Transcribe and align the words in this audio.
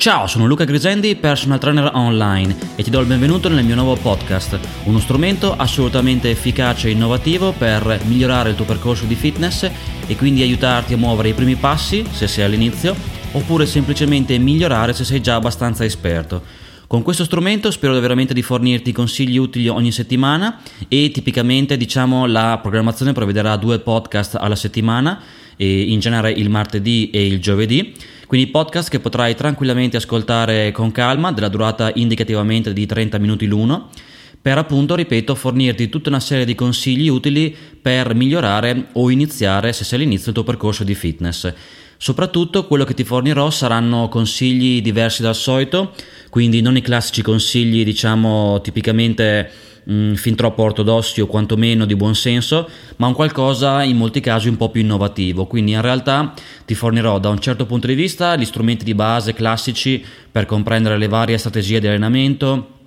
Ciao, 0.00 0.26
sono 0.26 0.46
Luca 0.46 0.64
Grisendi, 0.64 1.14
personal 1.14 1.58
trainer 1.58 1.90
online 1.92 2.56
e 2.74 2.82
ti 2.82 2.88
do 2.88 3.00
il 3.00 3.06
benvenuto 3.06 3.50
nel 3.50 3.66
mio 3.66 3.74
nuovo 3.74 3.96
podcast, 3.96 4.58
uno 4.84 4.98
strumento 4.98 5.54
assolutamente 5.54 6.30
efficace 6.30 6.88
e 6.88 6.92
innovativo 6.92 7.52
per 7.52 8.00
migliorare 8.06 8.48
il 8.48 8.56
tuo 8.56 8.64
percorso 8.64 9.04
di 9.04 9.14
fitness 9.14 9.70
e 10.06 10.16
quindi 10.16 10.40
aiutarti 10.40 10.94
a 10.94 10.96
muovere 10.96 11.28
i 11.28 11.34
primi 11.34 11.54
passi 11.56 12.02
se 12.10 12.26
sei 12.28 12.44
all'inizio 12.44 12.96
oppure 13.32 13.66
semplicemente 13.66 14.38
migliorare 14.38 14.94
se 14.94 15.04
sei 15.04 15.20
già 15.20 15.34
abbastanza 15.34 15.84
esperto. 15.84 16.42
Con 16.86 17.02
questo 17.02 17.24
strumento 17.24 17.70
spero 17.70 17.92
veramente 18.00 18.32
di 18.32 18.40
fornirti 18.40 18.92
consigli 18.92 19.36
utili 19.36 19.68
ogni 19.68 19.92
settimana 19.92 20.62
e 20.88 21.10
tipicamente 21.12 21.76
diciamo 21.76 22.24
la 22.24 22.58
programmazione 22.62 23.12
prevederà 23.12 23.54
due 23.56 23.80
podcast 23.80 24.36
alla 24.40 24.56
settimana, 24.56 25.20
in 25.56 26.00
genere 26.00 26.30
il 26.32 26.48
martedì 26.48 27.10
e 27.10 27.26
il 27.26 27.38
giovedì 27.38 27.94
quindi 28.30 28.48
podcast 28.48 28.88
che 28.88 29.00
potrai 29.00 29.34
tranquillamente 29.34 29.96
ascoltare 29.96 30.70
con 30.70 30.92
calma, 30.92 31.32
della 31.32 31.48
durata 31.48 31.90
indicativamente 31.96 32.72
di 32.72 32.86
30 32.86 33.18
minuti 33.18 33.44
l'uno, 33.44 33.88
per 34.40 34.56
appunto, 34.56 34.94
ripeto, 34.94 35.34
fornirti 35.34 35.88
tutta 35.88 36.10
una 36.10 36.20
serie 36.20 36.44
di 36.44 36.54
consigli 36.54 37.08
utili 37.08 37.52
per 37.82 38.14
migliorare 38.14 38.90
o 38.92 39.10
iniziare, 39.10 39.72
se 39.72 39.82
sei 39.82 39.98
all'inizio, 39.98 40.28
il 40.28 40.34
tuo 40.34 40.44
percorso 40.44 40.84
di 40.84 40.94
fitness. 40.94 41.52
Soprattutto 41.96 42.68
quello 42.68 42.84
che 42.84 42.94
ti 42.94 43.02
fornirò 43.02 43.50
saranno 43.50 44.08
consigli 44.08 44.80
diversi 44.80 45.22
dal 45.22 45.34
solito, 45.34 45.92
quindi 46.28 46.60
non 46.60 46.76
i 46.76 46.82
classici 46.82 47.22
consigli, 47.22 47.82
diciamo, 47.82 48.60
tipicamente 48.60 49.50
mh, 49.90 49.94
mm, 49.94 50.14
fin 50.14 50.34
troppo 50.36 50.62
ortodossi 50.62 51.20
o 51.20 51.26
quantomeno 51.26 51.84
di 51.84 51.96
buon 51.96 52.14
senso, 52.14 52.68
ma 52.96 53.08
un 53.08 53.14
qualcosa 53.14 53.82
in 53.82 53.96
molti 53.96 54.20
casi 54.20 54.48
un 54.48 54.56
po' 54.56 54.70
più 54.70 54.80
innovativo. 54.82 55.46
Quindi 55.46 55.72
in 55.72 55.80
realtà 55.80 56.32
ti 56.64 56.74
fornirò 56.74 57.18
da 57.18 57.28
un 57.28 57.40
certo 57.40 57.66
punto 57.66 57.86
di 57.86 57.94
vista 57.94 58.36
gli 58.36 58.44
strumenti 58.44 58.84
di 58.84 58.94
base 58.94 59.34
classici 59.34 60.02
per 60.30 60.46
comprendere 60.46 60.96
le 60.96 61.08
varie 61.08 61.36
strategie 61.38 61.80
di 61.80 61.88
allenamento 61.88 62.78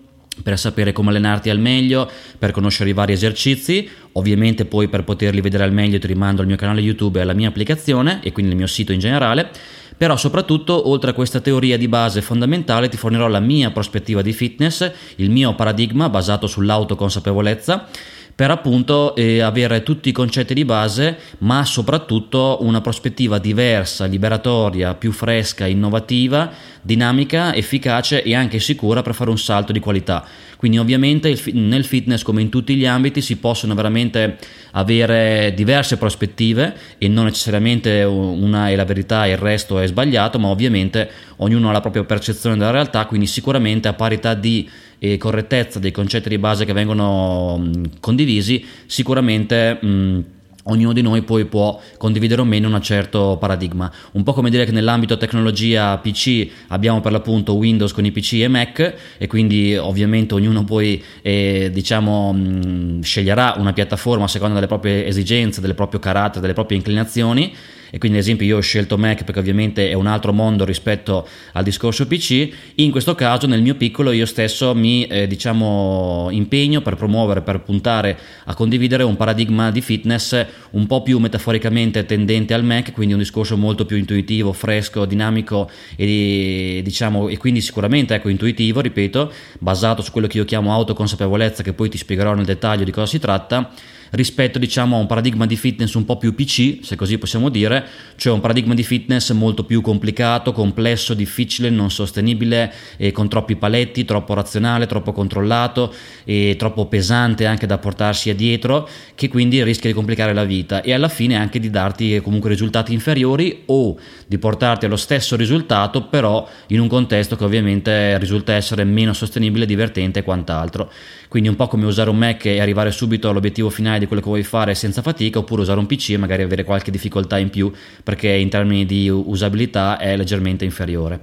per 0.42 0.58
sapere 0.58 0.94
come 0.94 1.10
allenarti 1.10 1.52
al 1.52 1.60
meglio, 1.60 2.10
per 2.40 2.50
conoscere 2.50 2.90
i 2.90 2.94
vari 2.94 3.14
esercizi, 3.14 3.88
ovviamente 4.14 4.66
poi 4.66 4.88
per 4.88 5.04
poterli 5.04 5.42
vedere 5.42 5.64
al 5.64 5.72
meglio 5.72 6.00
ti 6.00 6.08
rimando 6.08 6.42
al 6.42 6.48
mio 6.48 6.56
canale 6.56 6.82
YouTube 6.82 7.20
e 7.20 7.22
alla 7.22 7.34
mia 7.34 7.50
applicazione 7.50 8.20
e 8.24 8.32
quindi 8.32 8.52
il 8.52 8.58
mio 8.58 8.66
sito 8.66 8.94
in 8.94 9.00
generale 9.00 9.52
però 9.96 10.16
soprattutto 10.18 10.90
oltre 10.90 11.12
a 11.12 11.14
questa 11.14 11.40
teoria 11.40 11.78
di 11.78 11.88
base 11.88 12.22
fondamentale 12.22 12.90
ti 12.90 12.98
fornirò 12.98 13.28
la 13.28 13.40
mia 13.40 13.72
prospettiva 13.72 14.22
di 14.22 14.34
fitness, 14.34 14.92
il 15.16 15.30
mio 15.30 15.56
paradigma 15.56 16.10
basato 16.10 16.48
sull'autoconsapevolezza 16.48 17.88
per 18.36 18.50
appunto 18.50 19.16
eh, 19.16 19.42
avere 19.42 19.84
tutti 19.84 20.10
i 20.10 20.12
concetti 20.12 20.54
di 20.54 20.66
base, 20.66 21.18
ma 21.40 21.64
soprattutto 21.66 22.58
una 22.62 22.82
prospettiva 22.82 23.38
diversa, 23.38 24.06
liberatoria, 24.06 24.96
più 24.96 25.12
fresca, 25.12 25.68
innovativa, 25.68 26.52
dinamica, 26.82 27.54
efficace 27.54 28.24
e 28.24 28.36
anche 28.36 28.60
sicura 28.60 29.02
per 29.02 29.14
fare 29.14 29.30
un 29.30 29.38
salto 29.38 29.72
di 29.72 29.80
qualità. 29.80 30.26
Quindi 30.58 30.80
ovviamente 30.80 31.38
nel 31.52 31.84
fitness 31.84 32.22
come 32.22 32.42
in 32.42 32.50
tutti 32.50 32.76
gli 32.76 32.86
ambiti 32.86 33.22
si 33.22 33.38
possono 33.38 33.76
veramente 33.76 34.38
avere 34.72 35.54
diverse 35.54 35.98
prospettive 35.98 36.76
e 36.98 37.08
non 37.10 37.26
necessariamente 37.26 38.04
una 38.04 38.70
è 38.70 38.76
la 38.76 38.86
verità 38.86 39.26
e 39.26 39.32
il 39.32 39.38
resto 39.38 39.78
è 39.78 39.88
sbagliato, 39.88 40.40
ma 40.40 40.48
ovviamente 40.48 41.10
ognuno 41.38 41.70
ha 41.70 41.74
la 41.74 41.82
propria 41.82 42.06
percezione 42.06 42.58
della 42.58 42.72
realtà, 42.72 43.06
quindi 43.06 43.28
sicuramente 43.28 43.90
a 43.90 43.94
parità 43.94 44.34
di 44.34 44.70
e 45.06 45.18
correttezza 45.18 45.80
dei 45.80 45.92
concetti 45.92 46.30
di 46.30 46.38
base 46.38 46.64
che 46.64 46.72
vengono 46.72 47.58
mh, 47.58 48.00
condivisi, 48.00 48.64
sicuramente 48.86 49.78
mh, 49.82 50.24
ognuno 50.64 50.94
di 50.94 51.02
noi 51.02 51.24
poi 51.24 51.44
può 51.44 51.78
condividere 51.98 52.40
o 52.40 52.46
meno 52.46 52.70
un 52.70 52.82
certo 52.82 53.36
paradigma. 53.38 53.92
Un 54.14 54.24
po' 54.24 54.32
come 54.32 54.50
dire 54.50 54.64
che 54.64 54.72
nell'ambito 54.72 55.18
tecnologia 55.18 55.98
PC 55.98 56.48
abbiamo 56.68 57.02
per 57.02 57.12
l'appunto 57.12 57.56
Windows 57.56 57.92
con 57.92 58.06
i 58.06 58.12
PC 58.12 58.36
e 58.36 58.48
Mac 58.48 58.96
e 59.18 59.28
quindi 59.28 59.76
ovviamente 59.76 60.36
ognuno 60.36 60.64
poi 60.64 61.04
eh, 61.22 61.70
diciamo 61.74 62.32
mh, 62.32 63.02
sceglierà 63.02 63.56
una 63.58 63.74
piattaforma 63.74 64.24
a 64.24 64.30
seconda 64.30 64.54
delle 64.56 64.68
proprie 64.68 65.06
esigenze, 65.06 65.60
del 65.60 65.76
proprio 65.76 66.00
carattere, 66.00 66.40
delle 66.40 66.54
proprie 66.54 66.78
inclinazioni 66.78 67.54
e 67.94 68.00
quindi 68.00 68.18
ad 68.18 68.24
esempio 68.24 68.48
io 68.48 68.58
ho 68.58 68.60
scelto 68.60 68.98
Mac 68.98 69.24
perché 69.24 69.40
ovviamente 69.40 69.88
è 69.88 69.94
un 69.94 70.08
altro 70.08 70.34
mondo 70.34 70.66
rispetto 70.66 71.28
al 71.52 71.64
discorso 71.64 72.08
PC, 72.08 72.50
in 72.78 72.90
questo 72.90 73.14
caso 73.14 73.46
nel 73.46 73.62
mio 73.62 73.76
piccolo 73.76 74.10
io 74.10 74.26
stesso 74.26 74.74
mi 74.74 75.06
eh, 75.06 75.28
diciamo 75.28 76.30
impegno 76.32 76.82
per 76.82 76.96
promuovere, 76.96 77.42
per 77.42 77.62
puntare 77.62 78.18
a 78.46 78.56
condividere 78.56 79.04
un 79.04 79.16
paradigma 79.16 79.70
di 79.70 79.82
fitness 79.82 80.44
un 80.72 80.88
po' 80.88 81.04
più 81.04 81.20
metaforicamente 81.20 82.04
tendente 82.08 82.56
al 82.56 82.64
Mac, 82.64 82.94
quindi 82.94 83.14
un 83.14 83.20
discorso 83.20 83.58
molto 83.58 83.86
più 83.86 83.96
intuitivo, 83.96 84.54
fresco, 84.54 85.06
dinamico 85.06 85.70
e 85.96 86.82
diciamo 86.84 87.30
e 87.30 87.38
quindi 87.38 87.62
sicuramente 87.62 88.16
ecco 88.16 88.30
intuitivo, 88.30 88.82
ripeto, 88.82 89.32
basato 89.60 90.02
su 90.02 90.12
quello 90.12 90.26
che 90.26 90.38
io 90.38 90.46
chiamo 90.46 90.74
autoconsapevolezza 90.74 91.62
che 91.62 91.74
poi 91.74 91.90
ti 91.90 92.00
spiegherò 92.00 92.34
nel 92.34 92.46
dettaglio 92.46 92.86
di 92.86 92.92
cosa 92.92 93.06
si 93.06 93.20
tratta 93.20 93.72
rispetto 94.14 94.60
diciamo 94.60 94.96
a 94.96 95.00
un 95.00 95.06
paradigma 95.06 95.46
di 95.46 95.56
fitness 95.56 95.94
un 95.94 96.06
po' 96.06 96.18
più 96.18 96.36
PC, 96.36 96.80
se 96.82 96.96
così 96.96 97.18
possiamo 97.18 97.50
dire, 97.50 97.86
cioè 98.16 98.34
un 98.34 98.42
paradigma 98.42 98.74
di 98.74 98.84
fitness 98.84 99.32
molto 99.32 99.64
più 99.64 99.82
complicato, 99.82 100.52
complesso, 100.52 101.14
difficile, 101.14 101.70
non 101.70 101.90
sostenibile, 101.90 102.72
eh, 102.98 103.12
con 103.12 103.28
troppi 103.28 103.56
paletti, 103.56 104.06
troppo 104.06 104.34
razionale, 104.34 104.86
troppo 104.86 105.12
controllato 105.12 105.94
e 106.24 106.56
troppo 106.58 106.86
pesante 106.86 107.46
anche 107.46 107.66
da 107.66 107.78
portarsi 107.78 108.34
dietro, 108.36 108.88
che 109.16 109.28
quindi 109.28 109.64
rischia 109.64 109.90
di 109.90 109.96
complicare 109.96 110.34
la 110.34 110.44
vita 110.44 110.82
e 110.82 110.94
alla 110.94 111.10
fine 111.10 111.36
anche 111.36 111.60
di 111.60 111.70
darti 111.70 112.22
comunque 112.22 112.50
risultati 112.50 112.94
inferiori 112.94 113.64
o 113.66 113.98
di 114.28 114.38
portarti 114.38 114.86
allo 114.86 114.96
stesso 114.96 115.36
risultato, 115.36 116.04
però 116.04 116.48
in 116.68 116.80
un 116.80 116.88
contesto 116.88 117.36
che 117.36 117.44
ovviamente 117.44 118.18
risulta 118.20 118.54
essere 118.54 118.84
meno 118.84 119.14
sostenibile, 119.14 119.66
divertente 119.66 120.20
e 120.20 120.24
quant'altro. 120.24 120.92
Quindi 121.34 121.50
un 121.50 121.58
po' 121.58 121.68
come 121.68 121.88
usare 121.88 122.12
un 122.12 122.18
Mac 122.20 122.46
e 122.46 122.60
arrivare 122.60 122.92
subito 122.92 123.28
all'obiettivo 123.28 123.72
finale 123.72 123.98
di 123.98 124.06
quello 124.06 124.22
che 124.22 124.28
vuoi 124.28 124.44
fare 124.44 124.76
senza 124.76 125.02
fatica, 125.02 125.40
oppure 125.40 125.64
usare 125.64 125.80
un 125.80 125.88
PC 125.88 126.12
e 126.12 126.18
magari 126.18 126.44
avere 126.44 126.64
qualche 126.64 126.92
difficoltà 126.92 127.40
in 127.40 127.50
più 127.50 127.72
perché 128.04 128.30
in 128.30 128.50
termini 128.50 128.86
di 128.86 129.10
usabilità 129.10 129.98
è 129.98 130.16
leggermente 130.16 130.64
inferiore. 130.64 131.22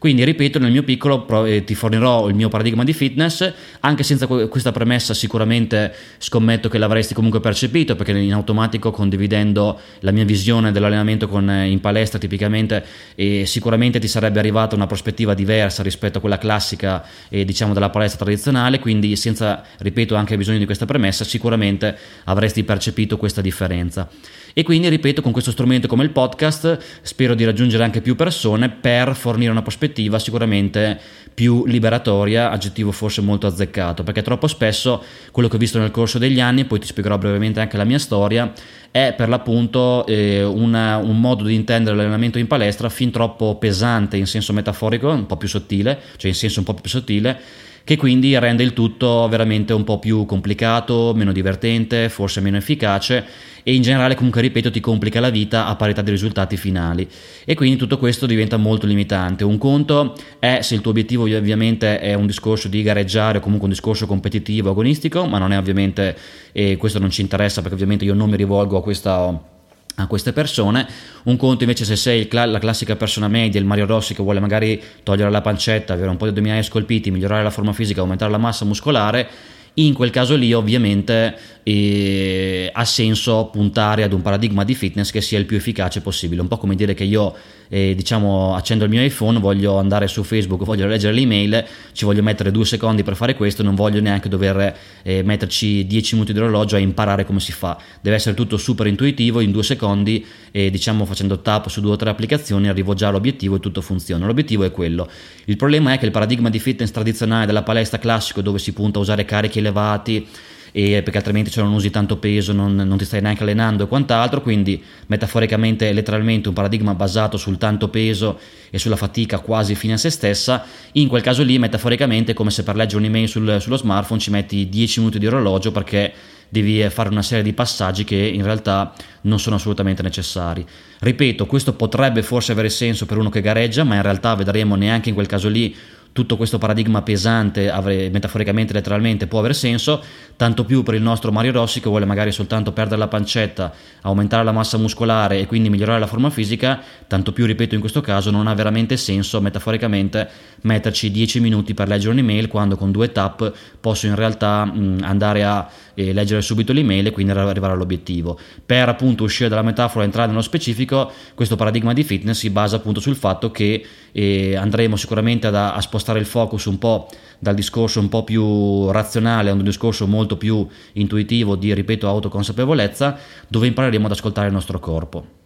Quindi 0.00 0.24
ripeto, 0.24 0.58
nel 0.58 0.70
mio 0.72 0.82
piccolo 0.82 1.44
eh, 1.44 1.62
ti 1.62 1.74
fornirò 1.74 2.26
il 2.26 2.34
mio 2.34 2.48
paradigma 2.48 2.84
di 2.84 2.94
fitness, 2.94 3.52
anche 3.80 4.02
senza 4.02 4.26
questa 4.26 4.72
premessa 4.72 5.12
sicuramente 5.12 5.94
scommetto 6.16 6.70
che 6.70 6.78
l'avresti 6.78 7.12
comunque 7.12 7.40
percepito, 7.40 7.94
perché 7.96 8.12
in 8.12 8.32
automatico 8.32 8.92
condividendo 8.92 9.78
la 9.98 10.10
mia 10.10 10.24
visione 10.24 10.72
dell'allenamento 10.72 11.28
con, 11.28 11.50
eh, 11.50 11.68
in 11.68 11.80
palestra 11.80 12.18
tipicamente 12.18 12.82
eh, 13.14 13.44
sicuramente 13.44 13.98
ti 13.98 14.08
sarebbe 14.08 14.38
arrivata 14.38 14.74
una 14.74 14.86
prospettiva 14.86 15.34
diversa 15.34 15.82
rispetto 15.82 16.16
a 16.16 16.20
quella 16.22 16.38
classica 16.38 17.04
eh, 17.28 17.44
diciamo 17.44 17.74
della 17.74 17.90
palestra 17.90 18.24
tradizionale, 18.24 18.78
quindi 18.78 19.14
senza, 19.16 19.62
ripeto, 19.80 20.14
anche 20.14 20.38
bisogno 20.38 20.56
di 20.56 20.64
questa 20.64 20.86
premessa, 20.86 21.24
sicuramente 21.24 21.94
avresti 22.24 22.64
percepito 22.64 23.18
questa 23.18 23.42
differenza. 23.42 24.08
E 24.52 24.62
quindi, 24.62 24.88
ripeto, 24.88 25.22
con 25.22 25.32
questo 25.32 25.50
strumento 25.50 25.86
come 25.86 26.04
il 26.04 26.10
podcast 26.10 26.78
spero 27.02 27.34
di 27.34 27.44
raggiungere 27.44 27.84
anche 27.84 28.00
più 28.00 28.16
persone 28.16 28.68
per 28.68 29.14
fornire 29.14 29.50
una 29.50 29.62
prospettiva 29.62 30.18
sicuramente 30.18 30.98
più 31.32 31.64
liberatoria, 31.64 32.50
aggettivo 32.50 32.92
forse 32.92 33.20
molto 33.20 33.46
azzeccato, 33.46 34.02
perché 34.02 34.22
troppo 34.22 34.46
spesso 34.46 35.02
quello 35.30 35.48
che 35.48 35.56
ho 35.56 35.58
visto 35.58 35.78
nel 35.78 35.90
corso 35.90 36.18
degli 36.18 36.40
anni, 36.40 36.64
poi 36.64 36.80
ti 36.80 36.86
spiegherò 36.86 37.16
brevemente 37.16 37.60
anche 37.60 37.76
la 37.76 37.84
mia 37.84 37.98
storia, 37.98 38.52
è 38.90 39.14
per 39.16 39.28
l'appunto 39.28 40.04
eh, 40.06 40.42
una, 40.42 40.96
un 40.96 41.20
modo 41.20 41.44
di 41.44 41.54
intendere 41.54 41.96
l'allenamento 41.96 42.38
in 42.38 42.46
palestra 42.46 42.88
fin 42.88 43.10
troppo 43.10 43.56
pesante 43.56 44.16
in 44.16 44.26
senso 44.26 44.52
metaforico, 44.52 45.08
un 45.08 45.26
po' 45.26 45.36
più 45.36 45.48
sottile, 45.48 45.98
cioè 46.16 46.30
in 46.30 46.36
senso 46.36 46.58
un 46.58 46.64
po' 46.64 46.74
più 46.74 46.90
sottile, 46.90 47.40
che 47.84 47.96
quindi 47.96 48.38
rende 48.38 48.62
il 48.62 48.72
tutto 48.72 49.26
veramente 49.28 49.72
un 49.72 49.84
po' 49.84 49.98
più 49.98 50.26
complicato, 50.26 51.12
meno 51.14 51.32
divertente, 51.32 52.08
forse 52.08 52.40
meno 52.40 52.56
efficace 52.56 53.24
e 53.62 53.74
in 53.74 53.82
generale 53.82 54.14
comunque 54.14 54.40
ripeto 54.40 54.70
ti 54.70 54.80
complica 54.80 55.20
la 55.20 55.30
vita 55.30 55.66
a 55.66 55.76
parità 55.76 56.02
dei 56.02 56.12
risultati 56.12 56.56
finali 56.56 57.06
e 57.44 57.54
quindi 57.54 57.76
tutto 57.76 57.98
questo 57.98 58.26
diventa 58.26 58.56
molto 58.56 58.86
limitante. 58.86 59.44
Un 59.44 59.58
conto 59.58 60.14
è 60.38 60.60
se 60.62 60.74
il 60.74 60.80
tuo 60.80 60.90
obiettivo 60.90 61.24
ovviamente 61.24 62.00
è 62.00 62.14
un 62.14 62.26
discorso 62.26 62.68
di 62.68 62.82
gareggiare 62.82 63.38
o 63.38 63.40
comunque 63.40 63.66
un 63.66 63.74
discorso 63.74 64.06
competitivo 64.06 64.70
agonistico, 64.70 65.26
ma 65.26 65.38
non 65.38 65.52
è 65.52 65.58
ovviamente 65.58 66.16
e 66.52 66.76
questo 66.76 66.98
non 66.98 67.10
ci 67.10 67.20
interessa 67.20 67.60
perché 67.60 67.74
ovviamente 67.74 68.04
io 68.04 68.14
non 68.14 68.30
mi 68.30 68.36
rivolgo 68.36 68.76
a 68.76 68.82
questa 68.82 69.58
a 69.96 70.06
queste 70.06 70.32
persone. 70.32 70.86
Un 71.24 71.36
conto 71.36 71.64
invece 71.64 71.84
se 71.84 71.96
sei 71.96 72.28
la 72.30 72.58
classica 72.58 72.96
persona 72.96 73.28
media, 73.28 73.60
il 73.60 73.66
Mario 73.66 73.86
Rossi 73.86 74.14
che 74.14 74.22
vuole 74.22 74.40
magari 74.40 74.80
togliere 75.02 75.30
la 75.30 75.40
pancetta, 75.40 75.92
avere 75.92 76.08
un 76.10 76.16
po' 76.16 76.24
di 76.24 76.30
addominali 76.30 76.62
scolpiti, 76.62 77.10
migliorare 77.10 77.42
la 77.42 77.50
forma 77.50 77.72
fisica, 77.72 78.00
aumentare 78.00 78.30
la 78.30 78.38
massa 78.38 78.64
muscolare, 78.64 79.28
in 79.74 79.94
quel 79.94 80.10
caso 80.10 80.34
lì 80.34 80.52
ovviamente 80.52 81.36
eh, 81.62 82.70
ha 82.72 82.84
senso 82.84 83.50
puntare 83.52 84.02
ad 84.02 84.12
un 84.12 84.20
paradigma 84.20 84.64
di 84.64 84.74
fitness 84.74 85.10
che 85.10 85.20
sia 85.20 85.38
il 85.38 85.46
più 85.46 85.56
efficace 85.56 86.00
possibile, 86.00 86.40
un 86.40 86.48
po' 86.48 86.58
come 86.58 86.74
dire 86.74 86.94
che 86.94 87.04
io 87.04 87.34
e 87.72 87.94
diciamo 87.94 88.56
accendo 88.56 88.82
il 88.82 88.90
mio 88.90 89.00
iPhone, 89.00 89.38
voglio 89.38 89.78
andare 89.78 90.08
su 90.08 90.24
Facebook, 90.24 90.64
voglio 90.64 90.88
leggere 90.88 91.14
l'email, 91.14 91.64
ci 91.92 92.04
voglio 92.04 92.20
mettere 92.20 92.50
due 92.50 92.64
secondi 92.64 93.04
per 93.04 93.14
fare 93.14 93.36
questo, 93.36 93.62
non 93.62 93.76
voglio 93.76 94.00
neanche 94.00 94.28
dover 94.28 94.76
eh, 95.02 95.22
metterci 95.22 95.86
10 95.86 96.14
minuti 96.14 96.32
di 96.32 96.40
orologio 96.40 96.74
a 96.74 96.80
imparare 96.80 97.24
come 97.24 97.38
si 97.38 97.52
fa. 97.52 97.80
Deve 98.00 98.16
essere 98.16 98.34
tutto 98.34 98.56
super 98.56 98.88
intuitivo, 98.88 99.38
in 99.38 99.52
due 99.52 99.62
secondi 99.62 100.26
e 100.50 100.68
diciamo 100.68 101.04
facendo 101.04 101.38
tap 101.38 101.68
su 101.68 101.80
due 101.80 101.92
o 101.92 101.96
tre 101.96 102.10
applicazioni 102.10 102.68
arrivo 102.68 102.94
già 102.94 103.06
all'obiettivo 103.06 103.54
e 103.54 103.60
tutto 103.60 103.80
funziona. 103.82 104.26
L'obiettivo 104.26 104.64
è 104.64 104.72
quello. 104.72 105.08
Il 105.44 105.56
problema 105.56 105.92
è 105.92 105.98
che 105.98 106.06
il 106.06 106.10
paradigma 106.10 106.50
di 106.50 106.58
fitness 106.58 106.90
tradizionale 106.90 107.46
della 107.46 107.62
palestra 107.62 108.00
classico 108.00 108.40
dove 108.40 108.58
si 108.58 108.72
punta 108.72 108.98
a 108.98 109.02
usare 109.02 109.24
carichi 109.24 109.60
elevati, 109.60 110.26
e 110.72 111.02
perché 111.02 111.18
altrimenti 111.18 111.50
se 111.50 111.62
non 111.62 111.72
usi 111.72 111.90
tanto 111.90 112.16
peso 112.16 112.52
non, 112.52 112.74
non, 112.74 112.96
ti 112.96 113.04
stai 113.04 113.20
neanche 113.20 113.42
allenando 113.42 113.84
e 113.84 113.88
quant'altro, 113.88 114.40
quindi 114.40 114.82
metaforicamente 115.06 115.88
e 115.88 115.92
letteralmente 115.92 116.48
un 116.48 116.54
paradigma 116.54 116.94
basato 116.94 117.36
sul 117.36 117.58
tanto 117.58 117.88
peso 117.88 118.38
e 118.70 118.78
sulla 118.78 118.96
fatica 118.96 119.40
quasi 119.40 119.74
fine 119.74 119.94
a 119.94 119.96
se 119.96 120.10
stessa, 120.10 120.64
in 120.92 121.08
quel 121.08 121.22
caso 121.22 121.42
lì 121.42 121.58
metaforicamente 121.58 122.32
è 122.32 122.34
come 122.34 122.50
se 122.50 122.62
per 122.62 122.76
leggere 122.76 122.98
un'email 122.98 123.28
sul, 123.28 123.60
sullo 123.60 123.76
smartphone 123.76 124.20
ci 124.20 124.30
metti 124.30 124.68
10 124.68 125.00
minuti 125.00 125.18
di 125.18 125.26
orologio 125.26 125.72
perché 125.72 126.12
devi 126.50 126.86
fare 126.90 127.08
una 127.08 127.22
serie 127.22 127.44
di 127.44 127.52
passaggi 127.52 128.04
che 128.04 128.16
in 128.16 128.42
realtà 128.42 128.92
non 129.22 129.38
sono 129.38 129.56
assolutamente 129.56 130.02
necessari. 130.02 130.66
Ripeto, 130.98 131.46
questo 131.46 131.74
potrebbe 131.74 132.22
forse 132.22 132.52
avere 132.52 132.68
senso 132.68 133.06
per 133.06 133.16
uno 133.18 133.30
che 133.30 133.40
gareggia, 133.40 133.84
ma 133.84 133.94
in 133.94 134.02
realtà 134.02 134.34
vedremo 134.34 134.74
neanche 134.74 135.08
in 135.08 135.14
quel 135.14 135.28
caso 135.28 135.48
lì 135.48 135.74
tutto 136.12 136.36
questo 136.36 136.58
paradigma 136.58 137.02
pesante, 137.02 137.72
metaforicamente, 138.10 138.72
letteralmente, 138.72 139.26
può 139.28 139.38
avere 139.38 139.54
senso, 139.54 140.02
tanto 140.36 140.64
più 140.64 140.82
per 140.82 140.94
il 140.94 141.02
nostro 141.02 141.30
Mario 141.30 141.52
Rossi 141.52 141.80
che 141.80 141.88
vuole 141.88 142.04
magari 142.04 142.32
soltanto 142.32 142.72
perdere 142.72 142.98
la 142.98 143.06
pancetta, 143.06 143.72
aumentare 144.02 144.42
la 144.42 144.52
massa 144.52 144.76
muscolare 144.76 145.38
e 145.38 145.46
quindi 145.46 145.70
migliorare 145.70 146.00
la 146.00 146.08
forma 146.08 146.28
fisica, 146.30 146.82
tanto 147.06 147.32
più, 147.32 147.46
ripeto, 147.46 147.74
in 147.74 147.80
questo 147.80 148.00
caso 148.00 148.30
non 148.30 148.48
ha 148.48 148.54
veramente 148.54 148.96
senso, 148.96 149.40
metaforicamente, 149.40 150.28
metterci 150.62 151.10
10 151.10 151.40
minuti 151.40 151.74
per 151.74 151.86
leggere 151.86 152.12
un'email 152.12 152.48
quando 152.48 152.76
con 152.76 152.90
due 152.90 153.12
tap 153.12 153.52
posso 153.80 154.06
in 154.06 154.14
realtà 154.16 154.64
mh, 154.64 154.98
andare 155.02 155.44
a 155.44 155.68
eh, 155.94 156.12
leggere 156.12 156.42
subito 156.42 156.72
l'email 156.72 157.06
e 157.06 157.10
quindi 157.12 157.32
arrivare 157.32 157.72
all'obiettivo. 157.72 158.38
Per 158.66 158.88
appunto 158.88 159.24
uscire 159.24 159.48
dalla 159.48 159.62
metafora 159.62 160.02
e 160.02 160.06
entrare 160.06 160.28
nello 160.28 160.42
specifico, 160.42 161.12
questo 161.34 161.54
paradigma 161.56 161.92
di 161.92 162.02
fitness 162.02 162.38
si 162.38 162.50
basa 162.50 162.76
appunto 162.76 163.00
sul 163.00 163.16
fatto 163.16 163.50
che 163.50 163.84
eh, 164.12 164.56
andremo 164.56 164.96
sicuramente 164.96 165.46
ad, 165.46 165.54
a 165.54 165.80
spostare 165.80 165.99
il 166.18 166.26
focus 166.26 166.64
un 166.64 166.78
po' 166.78 167.08
dal 167.38 167.54
discorso 167.54 168.00
un 168.00 168.08
po' 168.08 168.24
più 168.24 168.90
razionale 168.90 169.50
a 169.50 169.54
un 169.54 169.62
discorso 169.62 170.06
molto 170.06 170.36
più 170.36 170.66
intuitivo 170.94 171.56
di, 171.56 171.72
ripeto, 171.72 172.06
autoconsapevolezza, 172.06 173.18
dove 173.48 173.66
impareremo 173.66 174.06
ad 174.06 174.12
ascoltare 174.12 174.48
il 174.48 174.52
nostro 174.52 174.78
corpo. 174.78 175.39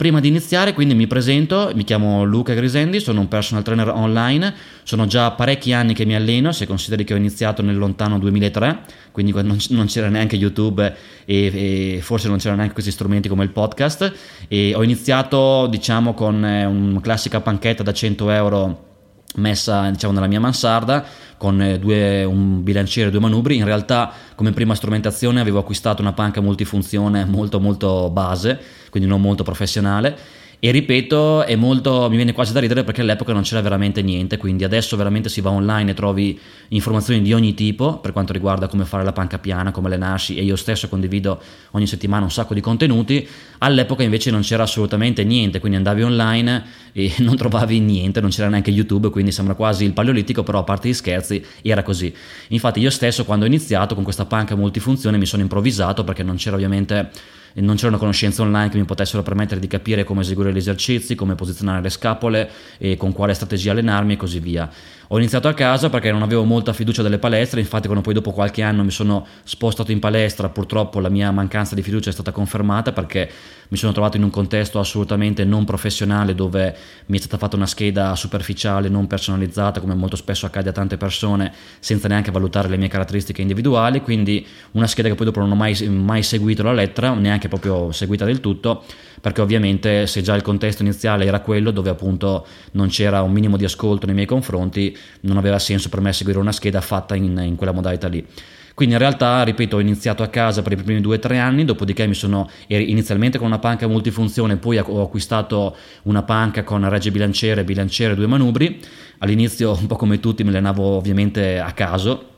Prima 0.00 0.18
di 0.18 0.28
iniziare 0.28 0.72
quindi 0.72 0.94
mi 0.94 1.06
presento, 1.06 1.72
mi 1.74 1.84
chiamo 1.84 2.24
Luca 2.24 2.54
Grisendi, 2.54 3.00
sono 3.00 3.20
un 3.20 3.28
personal 3.28 3.62
trainer 3.62 3.88
online, 3.88 4.54
sono 4.82 5.04
già 5.04 5.30
parecchi 5.32 5.74
anni 5.74 5.92
che 5.92 6.06
mi 6.06 6.14
alleno, 6.14 6.52
se 6.52 6.66
consideri 6.66 7.04
che 7.04 7.12
ho 7.12 7.18
iniziato 7.18 7.60
nel 7.60 7.76
lontano 7.76 8.18
2003, 8.18 8.80
quindi 9.12 9.34
non, 9.42 9.84
c'era 9.88 10.08
neanche 10.08 10.36
YouTube 10.36 10.96
e, 11.26 11.96
e, 11.96 12.00
forse 12.00 12.28
non 12.28 12.38
c'erano 12.38 12.56
neanche 12.56 12.72
questi 12.72 12.92
strumenti 12.92 13.28
come 13.28 13.44
il 13.44 13.50
podcast 13.50 14.10
e 14.48 14.72
ho 14.74 14.82
iniziato 14.82 15.66
diciamo 15.66 16.14
con 16.14 16.46
eh, 16.46 16.64
una 16.64 17.02
classica 17.02 17.42
panchetta 17.42 17.82
da 17.82 17.92
100 17.92 18.30
euro 18.30 18.89
messa 19.36 19.88
diciamo 19.90 20.12
nella 20.12 20.26
mia 20.26 20.40
mansarda 20.40 21.04
con 21.36 21.60
eh, 21.62 21.78
due, 21.78 22.24
un 22.24 22.62
bilanciere 22.62 23.08
e 23.08 23.10
due 23.10 23.20
manubri. 23.20 23.56
In 23.56 23.64
realtà 23.64 24.12
come 24.34 24.52
prima 24.52 24.74
strumentazione 24.74 25.40
avevo 25.40 25.58
acquistato 25.58 26.02
una 26.02 26.12
panca 26.12 26.40
multifunzione 26.40 27.24
molto 27.24 27.60
molto 27.60 28.10
base 28.10 28.58
quindi 28.90 29.08
non 29.08 29.20
molto 29.20 29.42
professionale 29.42 30.16
e 30.62 30.70
ripeto, 30.72 31.44
è 31.44 31.56
molto, 31.56 32.06
mi 32.10 32.16
viene 32.16 32.34
quasi 32.34 32.52
da 32.52 32.60
ridere 32.60 32.84
perché 32.84 33.00
all'epoca 33.00 33.32
non 33.32 33.40
c'era 33.40 33.62
veramente 33.62 34.02
niente, 34.02 34.36
quindi 34.36 34.62
adesso 34.62 34.94
veramente 34.94 35.30
si 35.30 35.40
va 35.40 35.48
online 35.48 35.92
e 35.92 35.94
trovi 35.94 36.38
informazioni 36.68 37.22
di 37.22 37.32
ogni 37.32 37.54
tipo 37.54 37.96
per 37.96 38.12
quanto 38.12 38.34
riguarda 38.34 38.68
come 38.68 38.84
fare 38.84 39.02
la 39.02 39.12
panca 39.12 39.38
piana, 39.38 39.70
come 39.70 39.86
allenarsi 39.86 40.36
e 40.36 40.42
io 40.42 40.56
stesso 40.56 40.86
condivido 40.90 41.40
ogni 41.70 41.86
settimana 41.86 42.24
un 42.24 42.30
sacco 42.30 42.52
di 42.52 42.60
contenuti. 42.60 43.26
All'epoca 43.60 44.02
invece 44.02 44.30
non 44.30 44.42
c'era 44.42 44.64
assolutamente 44.64 45.24
niente, 45.24 45.60
quindi 45.60 45.78
andavi 45.78 46.02
online 46.02 46.64
e 46.92 47.10
non 47.24 47.36
trovavi 47.36 47.80
niente, 47.80 48.20
non 48.20 48.28
c'era 48.28 48.50
neanche 48.50 48.70
YouTube, 48.70 49.08
quindi 49.08 49.32
sembra 49.32 49.54
quasi 49.54 49.86
il 49.86 49.94
paleolitico, 49.94 50.42
però 50.42 50.58
a 50.58 50.64
parte 50.64 50.90
gli 50.90 50.92
scherzi 50.92 51.42
era 51.62 51.82
così. 51.82 52.14
Infatti 52.48 52.80
io 52.80 52.90
stesso 52.90 53.24
quando 53.24 53.46
ho 53.46 53.48
iniziato 53.48 53.94
con 53.94 54.04
questa 54.04 54.26
panca 54.26 54.54
multifunzione 54.56 55.16
mi 55.16 55.24
sono 55.24 55.40
improvvisato 55.40 56.04
perché 56.04 56.22
non 56.22 56.36
c'era 56.36 56.56
ovviamente 56.56 57.38
non 57.54 57.76
c'erano 57.76 57.98
conoscenze 57.98 58.42
online 58.42 58.68
che 58.70 58.78
mi 58.78 58.84
potessero 58.84 59.22
permettere 59.22 59.60
di 59.60 59.66
capire 59.66 60.04
come 60.04 60.22
eseguire 60.22 60.52
gli 60.52 60.58
esercizi, 60.58 61.14
come 61.14 61.34
posizionare 61.34 61.82
le 61.82 61.90
scapole 61.90 62.50
e 62.78 62.96
con 62.96 63.12
quale 63.12 63.34
strategia 63.34 63.72
allenarmi 63.72 64.14
e 64.14 64.16
così 64.16 64.38
via. 64.38 64.70
Ho 65.12 65.18
iniziato 65.18 65.48
a 65.48 65.54
casa 65.54 65.90
perché 65.90 66.12
non 66.12 66.22
avevo 66.22 66.44
molta 66.44 66.72
fiducia 66.72 67.02
delle 67.02 67.18
palestre, 67.18 67.58
infatti 67.58 67.86
quando 67.86 68.04
poi 68.04 68.14
dopo 68.14 68.30
qualche 68.30 68.62
anno 68.62 68.84
mi 68.84 68.92
sono 68.92 69.26
spostato 69.42 69.90
in 69.90 69.98
palestra, 69.98 70.48
purtroppo 70.50 71.00
la 71.00 71.08
mia 71.08 71.32
mancanza 71.32 71.74
di 71.74 71.82
fiducia 71.82 72.10
è 72.10 72.12
stata 72.12 72.30
confermata 72.30 72.92
perché 72.92 73.28
mi 73.70 73.76
sono 73.76 73.90
trovato 73.90 74.16
in 74.16 74.22
un 74.22 74.30
contesto 74.30 74.78
assolutamente 74.78 75.42
non 75.42 75.64
professionale 75.64 76.36
dove 76.36 76.76
mi 77.06 77.16
è 77.16 77.20
stata 77.20 77.38
fatta 77.38 77.56
una 77.56 77.66
scheda 77.66 78.14
superficiale, 78.14 78.88
non 78.88 79.08
personalizzata, 79.08 79.80
come 79.80 79.94
molto 79.94 80.14
spesso 80.14 80.46
accade 80.46 80.68
a 80.68 80.72
tante 80.72 80.96
persone, 80.96 81.52
senza 81.80 82.06
neanche 82.06 82.30
valutare 82.30 82.68
le 82.68 82.76
mie 82.76 82.86
caratteristiche 82.86 83.42
individuali, 83.42 84.02
quindi 84.02 84.46
una 84.72 84.86
scheda 84.86 85.08
che 85.08 85.16
poi 85.16 85.26
dopo 85.26 85.40
non 85.40 85.50
ho 85.50 85.56
mai, 85.56 85.76
mai 85.88 86.22
seguito 86.22 86.62
la 86.62 86.72
lettera, 86.72 87.12
neanche 87.14 87.48
proprio 87.48 87.90
seguita 87.90 88.24
del 88.24 88.38
tutto, 88.38 88.84
perché 89.20 89.40
ovviamente 89.40 90.06
se 90.06 90.22
già 90.22 90.36
il 90.36 90.42
contesto 90.42 90.82
iniziale 90.82 91.24
era 91.24 91.40
quello 91.40 91.72
dove 91.72 91.90
appunto 91.90 92.46
non 92.72 92.88
c'era 92.88 93.22
un 93.22 93.32
minimo 93.32 93.56
di 93.56 93.64
ascolto 93.64 94.06
nei 94.06 94.14
miei 94.14 94.26
confronti, 94.26 94.96
non 95.22 95.36
aveva 95.36 95.58
senso 95.58 95.88
per 95.88 96.00
me 96.00 96.12
seguire 96.12 96.38
una 96.38 96.52
scheda 96.52 96.80
fatta 96.80 97.14
in, 97.14 97.38
in 97.44 97.56
quella 97.56 97.72
modalità 97.72 98.08
lì. 98.08 98.26
Quindi 98.74 98.94
in 98.94 99.02
realtà, 99.02 99.42
ripeto, 99.42 99.76
ho 99.76 99.80
iniziato 99.80 100.22
a 100.22 100.28
casa 100.28 100.62
per 100.62 100.72
i 100.72 100.76
primi 100.76 101.02
due 101.02 101.16
o 101.16 101.18
tre 101.18 101.38
anni, 101.38 101.66
dopodiché 101.66 102.06
mi 102.06 102.14
sono 102.14 102.48
inizialmente 102.68 103.36
con 103.36 103.48
una 103.48 103.58
panca 103.58 103.86
multifunzione, 103.86 104.56
poi 104.56 104.78
ho 104.78 105.02
acquistato 105.02 105.76
una 106.04 106.22
panca 106.22 106.64
con 106.64 106.88
regge 106.88 107.10
bilanciere, 107.10 107.62
bilanciere 107.62 108.14
e 108.14 108.16
due 108.16 108.26
manubri. 108.26 108.80
All'inizio, 109.18 109.76
un 109.78 109.86
po' 109.86 109.96
come 109.96 110.18
tutti, 110.18 110.44
me 110.44 110.50
le 110.50 110.58
allenavo 110.58 110.82
ovviamente 110.82 111.58
a 111.58 111.72
caso, 111.72 112.28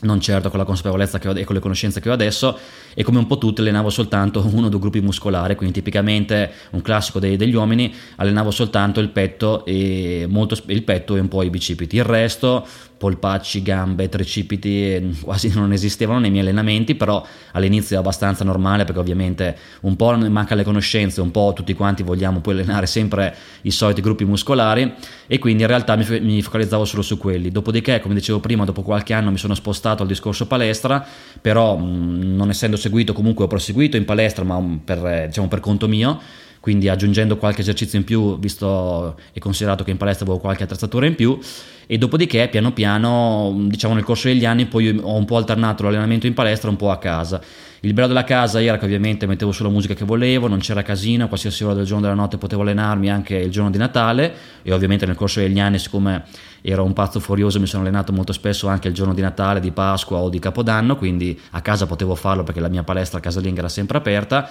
non 0.00 0.20
certo 0.20 0.48
con 0.48 0.58
la 0.58 0.64
consapevolezza 0.64 1.18
che 1.18 1.28
ho 1.28 1.36
e 1.36 1.44
con 1.44 1.56
le 1.56 1.60
conoscenze 1.60 2.00
che 2.00 2.08
ho 2.08 2.12
adesso 2.12 2.56
e 2.94 3.02
come 3.02 3.18
un 3.18 3.26
po' 3.26 3.38
tutte 3.38 3.62
allenavo 3.62 3.90
soltanto 3.90 4.46
uno 4.52 4.66
o 4.66 4.68
due 4.68 4.78
gruppi 4.78 5.00
muscolari 5.00 5.56
quindi 5.56 5.74
tipicamente 5.74 6.52
un 6.70 6.82
classico 6.82 7.18
dei, 7.18 7.36
degli 7.36 7.54
uomini 7.54 7.92
allenavo 8.16 8.50
soltanto 8.50 9.00
il 9.00 9.08
petto 9.08 9.64
e 9.64 10.26
molto, 10.28 10.56
il 10.66 10.82
petto 10.82 11.16
e 11.16 11.20
un 11.20 11.28
po' 11.28 11.42
i 11.42 11.50
bicipiti. 11.50 11.96
Il 11.96 12.04
resto 12.04 12.66
polpacci, 12.98 13.62
gambe, 13.62 14.08
tricipiti 14.08 15.18
quasi 15.22 15.50
non 15.54 15.72
esistevano 15.72 16.18
nei 16.18 16.30
miei 16.30 16.42
allenamenti, 16.42 16.94
però 16.94 17.24
all'inizio 17.52 17.96
è 17.96 17.98
abbastanza 17.98 18.44
normale 18.44 18.84
perché 18.84 19.00
ovviamente 19.00 19.56
un 19.82 19.96
po' 19.96 20.16
manca 20.16 20.54
le 20.54 20.64
conoscenze, 20.64 21.20
un 21.20 21.30
po' 21.30 21.52
tutti 21.54 21.72
quanti 21.74 22.02
vogliamo 22.02 22.40
poi 22.40 22.54
allenare 22.54 22.86
sempre 22.86 23.34
i 23.62 23.70
soliti 23.70 24.00
gruppi 24.00 24.24
muscolari 24.24 24.92
e 25.26 25.38
quindi 25.38 25.62
in 25.62 25.68
realtà 25.68 25.96
mi, 25.96 26.42
focalizzavo 26.42 26.84
solo 26.84 27.02
su 27.02 27.16
quelli. 27.16 27.50
Dopodiché, 27.50 28.00
come 28.00 28.14
dicevo 28.14 28.40
prima, 28.40 28.64
dopo 28.64 28.82
qualche 28.82 29.14
anno 29.14 29.30
mi 29.30 29.38
sono 29.38 29.54
spostato 29.54 30.02
al 30.02 30.08
discorso 30.08 30.46
palestra, 30.46 31.06
però 31.40 31.76
mh, 31.76 32.34
non 32.34 32.50
essendo 32.50 32.76
seguito 32.76 33.12
comunque 33.12 33.44
ho 33.44 33.48
proseguito 33.48 33.96
in 33.96 34.04
palestra 34.04 34.44
ma 34.44 34.60
per, 34.84 35.26
diciamo, 35.28 35.48
per 35.48 35.60
conto 35.60 35.86
mio 35.88 36.20
quindi 36.60 36.88
aggiungendo 36.88 37.36
qualche 37.36 37.60
esercizio 37.60 37.98
in 37.98 38.04
più, 38.04 38.38
visto 38.38 39.16
e 39.32 39.40
considerato 39.40 39.84
che 39.84 39.90
in 39.90 39.96
palestra 39.96 40.24
avevo 40.24 40.40
qualche 40.40 40.64
attrezzatura 40.64 41.06
in 41.06 41.14
più, 41.14 41.38
e 41.86 41.96
dopodiché 41.96 42.48
piano 42.48 42.72
piano, 42.72 43.54
diciamo 43.66 43.94
nel 43.94 44.04
corso 44.04 44.28
degli 44.28 44.44
anni, 44.44 44.66
poi 44.66 44.98
ho 45.00 45.14
un 45.14 45.24
po' 45.24 45.36
alternato 45.36 45.82
l'allenamento 45.84 46.26
in 46.26 46.34
palestra 46.34 46.68
un 46.68 46.76
po' 46.76 46.90
a 46.90 46.98
casa. 46.98 47.40
Il 47.80 47.94
bello 47.94 48.08
della 48.08 48.24
casa 48.24 48.60
era 48.60 48.76
che 48.76 48.84
ovviamente 48.84 49.24
mettevo 49.26 49.52
solo 49.52 49.70
musica 49.70 49.94
che 49.94 50.04
volevo, 50.04 50.48
non 50.48 50.58
c'era 50.58 50.82
casino, 50.82 51.28
qualsiasi 51.28 51.62
ora 51.62 51.74
del 51.74 51.84
giorno 51.84 52.02
della 52.02 52.14
notte 52.14 52.36
potevo 52.36 52.62
allenarmi 52.62 53.08
anche 53.08 53.36
il 53.36 53.50
giorno 53.50 53.70
di 53.70 53.78
Natale. 53.78 54.34
E 54.62 54.72
ovviamente 54.72 55.06
nel 55.06 55.14
corso 55.14 55.38
degli 55.38 55.60
anni, 55.60 55.78
siccome 55.78 56.24
ero 56.60 56.82
un 56.82 56.92
pazzo 56.92 57.20
furioso, 57.20 57.60
mi 57.60 57.66
sono 57.66 57.84
allenato 57.84 58.12
molto 58.12 58.32
spesso 58.32 58.66
anche 58.66 58.88
il 58.88 58.94
giorno 58.94 59.14
di 59.14 59.20
Natale, 59.20 59.60
di 59.60 59.70
Pasqua 59.70 60.18
o 60.18 60.28
di 60.28 60.40
Capodanno, 60.40 60.96
quindi 60.96 61.38
a 61.52 61.60
casa 61.60 61.86
potevo 61.86 62.16
farlo 62.16 62.42
perché 62.42 62.60
la 62.60 62.68
mia 62.68 62.82
palestra 62.82 63.20
casalinga 63.20 63.60
era 63.60 63.68
sempre 63.68 63.96
aperta 63.96 64.48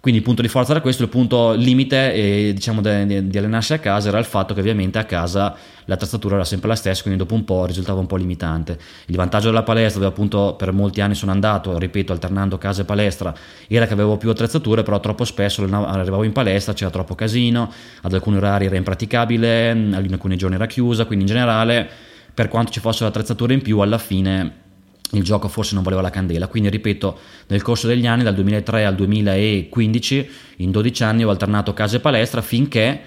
quindi 0.00 0.20
il 0.20 0.24
punto 0.24 0.42
di 0.42 0.48
forza 0.48 0.70
era 0.70 0.80
questo, 0.80 1.02
il 1.02 1.08
punto 1.08 1.52
limite 1.54 2.12
eh, 2.12 2.52
diciamo, 2.54 2.80
di, 2.80 3.36
allenarsi 3.36 3.72
a 3.72 3.78
casa 3.78 4.08
era 4.08 4.18
il 4.18 4.24
fatto 4.24 4.54
che 4.54 4.60
ovviamente 4.60 4.98
a 4.98 5.04
casa 5.04 5.56
l'attrezzatura 5.86 6.36
era 6.36 6.44
sempre 6.44 6.68
la 6.68 6.76
stessa, 6.76 7.02
quindi 7.02 7.18
dopo 7.18 7.34
un 7.34 7.44
po' 7.44 7.66
risultava 7.66 7.98
un 7.98 8.06
po' 8.06 8.16
limitante. 8.16 8.78
Il 9.06 9.16
vantaggio 9.16 9.46
della 9.46 9.62
palestra, 9.64 10.00
dove 10.00 10.12
appunto 10.12 10.54
per 10.56 10.72
molti 10.72 11.00
anni 11.00 11.14
sono 11.14 11.32
andato, 11.32 11.76
ripeto, 11.78 12.12
alternando 12.12 12.58
casa 12.58 12.82
e 12.82 12.84
palestra, 12.84 13.34
era 13.66 13.86
che 13.86 13.92
avevo 13.94 14.16
più 14.18 14.30
attrezzature, 14.30 14.82
però 14.82 15.00
troppo 15.00 15.24
spesso 15.24 15.62
arrivavo 15.64 16.22
in 16.22 16.32
palestra, 16.32 16.74
c'era 16.74 16.90
troppo 16.90 17.14
casino, 17.14 17.72
ad 18.02 18.12
alcuni 18.12 18.36
orari 18.36 18.66
era 18.66 18.76
impraticabile, 18.76 19.70
in 19.72 20.12
alcuni 20.12 20.36
giorni 20.36 20.54
era 20.54 20.66
chiusa, 20.66 21.06
quindi 21.06 21.24
in 21.24 21.30
generale 21.30 21.88
per 22.32 22.48
quanto 22.48 22.70
ci 22.70 22.78
fosse 22.78 23.02
l'attrezzatura 23.02 23.52
in 23.52 23.62
più 23.62 23.80
alla 23.80 23.98
fine 23.98 24.66
il 25.12 25.22
gioco 25.22 25.48
forse 25.48 25.74
non 25.74 25.82
valeva 25.82 26.02
la 26.02 26.10
candela. 26.10 26.48
Quindi, 26.48 26.68
ripeto, 26.68 27.18
nel 27.48 27.62
corso 27.62 27.86
degli 27.86 28.06
anni, 28.06 28.22
dal 28.22 28.34
2003 28.34 28.84
al 28.84 28.94
2015, 28.94 30.30
in 30.56 30.70
12 30.70 31.02
anni 31.02 31.24
ho 31.24 31.30
alternato 31.30 31.72
casa 31.72 31.96
e 31.96 32.00
palestra 32.00 32.42
finché, 32.42 33.00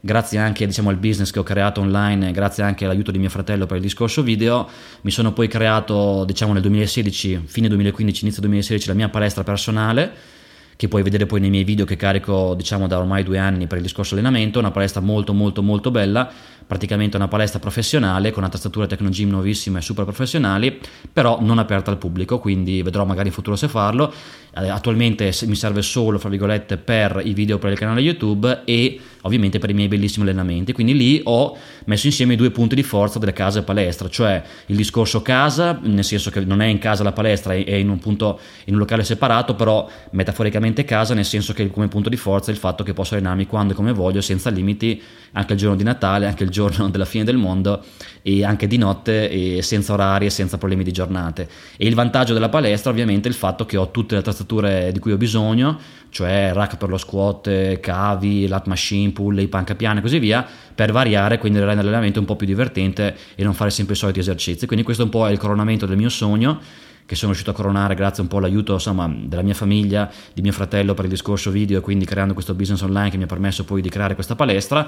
grazie 0.00 0.38
anche 0.38 0.66
diciamo, 0.66 0.90
al 0.90 0.96
business 0.96 1.30
che 1.30 1.38
ho 1.38 1.42
creato 1.42 1.80
online, 1.80 2.30
grazie 2.30 2.62
anche 2.62 2.84
all'aiuto 2.84 3.10
di 3.10 3.18
mio 3.18 3.30
fratello 3.30 3.66
per 3.66 3.76
il 3.78 3.82
discorso 3.82 4.22
video, 4.22 4.68
mi 5.00 5.10
sono 5.10 5.32
poi 5.32 5.48
creato, 5.48 6.24
diciamo, 6.24 6.52
nel 6.52 6.62
2016, 6.62 7.42
fine 7.46 7.68
2015, 7.68 8.24
inizio 8.24 8.42
2016, 8.42 8.88
la 8.88 8.94
mia 8.94 9.08
palestra 9.08 9.42
personale 9.42 10.36
che 10.78 10.86
puoi 10.86 11.02
vedere 11.02 11.26
poi 11.26 11.40
nei 11.40 11.50
miei 11.50 11.64
video 11.64 11.84
che 11.84 11.96
carico 11.96 12.54
diciamo 12.54 12.86
da 12.86 12.98
ormai 12.98 13.24
due 13.24 13.36
anni 13.36 13.66
per 13.66 13.78
il 13.78 13.82
discorso 13.82 14.14
allenamento, 14.14 14.60
una 14.60 14.70
palestra 14.70 15.00
molto 15.00 15.32
molto 15.32 15.60
molto 15.60 15.90
bella, 15.90 16.30
praticamente 16.68 17.16
una 17.16 17.28
palestra 17.28 17.58
professionale 17.58 18.30
con 18.30 18.44
attrezzature 18.44 18.86
Tecnogym 18.86 19.30
nuovissime 19.30 19.78
e 19.78 19.82
super 19.82 20.04
professionali, 20.04 20.78
però 21.10 21.38
non 21.40 21.58
aperta 21.58 21.90
al 21.90 21.96
pubblico, 21.96 22.38
quindi 22.38 22.82
vedrò 22.82 23.04
magari 23.06 23.28
in 23.28 23.34
futuro 23.34 23.56
se 23.56 23.68
farlo. 23.68 24.12
Eh, 24.54 24.68
attualmente 24.68 25.32
mi 25.46 25.54
serve 25.56 25.80
solo, 25.82 26.18
fra 26.18 26.28
virgolette, 26.28 26.76
per 26.76 27.22
i 27.24 27.32
video 27.32 27.58
per 27.58 27.72
il 27.72 27.78
canale 27.78 28.00
YouTube 28.00 28.62
e 28.64 29.00
ovviamente 29.22 29.58
per 29.58 29.70
i 29.70 29.74
miei 29.74 29.88
bellissimi 29.88 30.26
allenamenti. 30.26 30.72
Quindi 30.72 30.94
lì 30.94 31.20
ho 31.24 31.56
messo 31.86 32.06
insieme 32.06 32.34
i 32.34 32.36
due 32.36 32.50
punti 32.50 32.74
di 32.74 32.82
forza 32.82 33.18
delle 33.18 33.32
case 33.32 33.62
palestra, 33.62 34.08
cioè 34.08 34.42
il 34.66 34.76
discorso 34.76 35.22
casa, 35.22 35.78
nel 35.82 36.04
senso 36.04 36.30
che 36.30 36.40
non 36.40 36.60
è 36.60 36.66
in 36.66 36.78
casa 36.78 37.02
la 37.02 37.12
palestra, 37.12 37.54
è 37.54 37.74
in 37.74 37.88
un 37.88 37.98
punto, 37.98 38.38
in 38.66 38.74
un 38.74 38.78
locale 38.78 39.04
separato, 39.04 39.54
però 39.54 39.88
metaforicamente 40.10 40.84
casa, 40.84 41.14
nel 41.14 41.24
senso 41.24 41.54
che 41.54 41.70
come 41.70 41.88
punto 41.88 42.10
di 42.10 42.16
forza 42.16 42.50
è 42.50 42.52
il 42.52 42.60
fatto 42.60 42.84
che 42.84 42.92
posso 42.92 43.14
allenarmi 43.14 43.46
quando 43.46 43.72
e 43.72 43.76
come 43.76 43.92
voglio, 43.92 44.20
senza 44.20 44.50
limiti, 44.50 45.00
anche 45.32 45.54
il 45.54 45.58
giorno 45.58 45.76
di 45.76 45.84
Natale, 45.84 46.26
anche 46.26 46.44
il 46.44 46.50
giorno 46.50 46.57
della 46.90 47.04
fine 47.04 47.24
del 47.24 47.36
mondo 47.36 47.82
e 48.22 48.44
anche 48.44 48.66
di 48.66 48.76
notte 48.76 49.30
e 49.30 49.62
senza 49.62 49.92
orari 49.92 50.26
e 50.26 50.30
senza 50.30 50.58
problemi 50.58 50.84
di 50.84 50.92
giornate. 50.92 51.48
E 51.76 51.86
il 51.86 51.94
vantaggio 51.94 52.32
della 52.32 52.48
palestra 52.48 52.90
ovviamente 52.90 53.28
è 53.28 53.30
il 53.30 53.36
fatto 53.36 53.64
che 53.64 53.76
ho 53.76 53.90
tutte 53.90 54.14
le 54.14 54.20
attrezzature 54.20 54.90
di 54.92 54.98
cui 54.98 55.12
ho 55.12 55.16
bisogno, 55.16 55.78
cioè 56.10 56.50
rack 56.52 56.76
per 56.76 56.88
lo 56.88 56.98
squat, 56.98 57.78
cavi, 57.80 58.46
lat 58.48 58.66
machine, 58.66 59.12
pull, 59.12 59.38
i 59.38 59.48
panca 59.48 59.74
piana 59.74 60.00
e 60.00 60.02
così 60.02 60.18
via, 60.18 60.46
per 60.74 60.92
variare, 60.92 61.38
quindi 61.38 61.58
rendere 61.58 61.82
l'allenamento 61.82 62.20
un 62.20 62.26
po' 62.26 62.36
più 62.36 62.46
divertente 62.46 63.16
e 63.34 63.44
non 63.44 63.54
fare 63.54 63.70
sempre 63.70 63.94
i 63.94 63.96
soliti 63.96 64.18
esercizi. 64.18 64.66
Quindi 64.66 64.84
questo 64.84 65.02
è 65.02 65.04
un 65.06 65.10
po' 65.10 65.28
il 65.28 65.38
coronamento 65.38 65.86
del 65.86 65.96
mio 65.96 66.08
sogno 66.08 66.60
che 67.08 67.14
sono 67.14 67.32
riuscito 67.32 67.52
a 67.52 67.54
coronare 67.54 67.94
grazie 67.94 68.22
un 68.22 68.28
po' 68.28 68.36
all'aiuto 68.36 68.74
insomma, 68.74 69.10
della 69.10 69.40
mia 69.40 69.54
famiglia, 69.54 70.10
di 70.34 70.42
mio 70.42 70.52
fratello 70.52 70.92
per 70.92 71.06
il 71.06 71.10
discorso 71.10 71.50
video 71.50 71.78
e 71.78 71.80
quindi 71.80 72.04
creando 72.04 72.34
questo 72.34 72.52
business 72.52 72.82
online 72.82 73.08
che 73.08 73.16
mi 73.16 73.22
ha 73.22 73.26
permesso 73.26 73.64
poi 73.64 73.80
di 73.80 73.88
creare 73.88 74.12
questa 74.12 74.34
palestra 74.34 74.86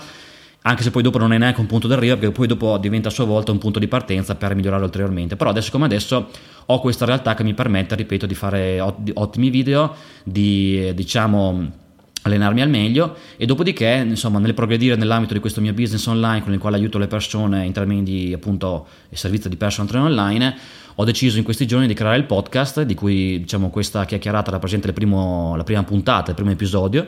anche 0.63 0.83
se 0.83 0.91
poi 0.91 1.03
dopo 1.03 1.19
non 1.19 1.33
è 1.33 1.39
neanche 1.39 1.61
un 1.61 1.67
punto 1.67 1.87
d'arrivo 1.87 2.17
perché 2.17 2.33
poi 2.33 2.47
dopo 2.47 2.77
diventa 2.77 3.09
a 3.09 3.11
sua 3.11 3.25
volta 3.25 3.51
un 3.51 3.59
punto 3.59 3.79
di 3.79 3.89
partenza 3.89 4.35
per 4.35 4.55
migliorare 4.55 4.83
ulteriormente. 4.83 5.37
Però 5.37 5.51
adesso 5.51 5.71
come 5.71 5.87
adesso 5.87 6.29
ho 6.67 6.81
questa 6.81 7.05
realtà 7.05 7.35
che 7.35 7.43
mi 7.43 7.55
permette 7.55 7.95
ripeto 7.95 8.27
di 8.27 8.35
fare 8.35 8.81
ottimi 8.81 9.49
video 9.51 9.95
di 10.23 10.93
diciamo 10.95 11.79
allenarmi 12.23 12.61
al 12.61 12.69
meglio 12.69 13.17
e 13.39 13.47
dopodiché 13.47 14.05
insomma 14.07 14.39
nel 14.39 14.53
progredire 14.53 14.95
nell'ambito 14.95 15.33
di 15.33 15.41
questo 15.41 15.63
mio 15.63 15.73
business 15.73 16.05
online 16.07 16.43
con 16.43 16.53
il 16.53 16.59
quale 16.59 16.77
aiuto 16.77 16.99
le 16.99 17.07
persone 17.07 17.65
in 17.65 17.73
termini 17.73 18.03
di 18.03 18.33
appunto 18.35 18.87
servizio 19.11 19.49
di 19.49 19.57
personal 19.57 19.89
trainer 19.89 20.11
online 20.11 20.55
ho 20.97 21.05
deciso 21.05 21.39
in 21.39 21.45
questi 21.45 21.67
giorni 21.67 21.87
di 21.87 21.95
creare 21.95 22.19
il 22.19 22.25
podcast 22.25 22.83
di 22.83 22.95
cui 22.95 23.41
diciamo 23.41 23.71
questa 23.71 24.05
chiacchierata 24.05 24.51
rappresenta 24.51 24.93
primo, 24.93 25.57
la 25.57 25.65
prima 25.65 25.83
puntata 25.83 26.31
il 26.31 26.37
primo 26.37 26.51
episodio 26.51 27.07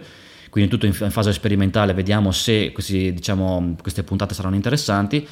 quindi 0.52 0.68
tutto 0.68 0.84
in 0.84 0.92
fase 0.92 1.32
sperimentale 1.32 1.94
vediamo 1.94 2.30
se 2.30 2.72
questi, 2.72 3.14
diciamo, 3.14 3.74
queste 3.80 4.02
puntate 4.02 4.34
saranno 4.34 4.54
interessanti 4.54 5.26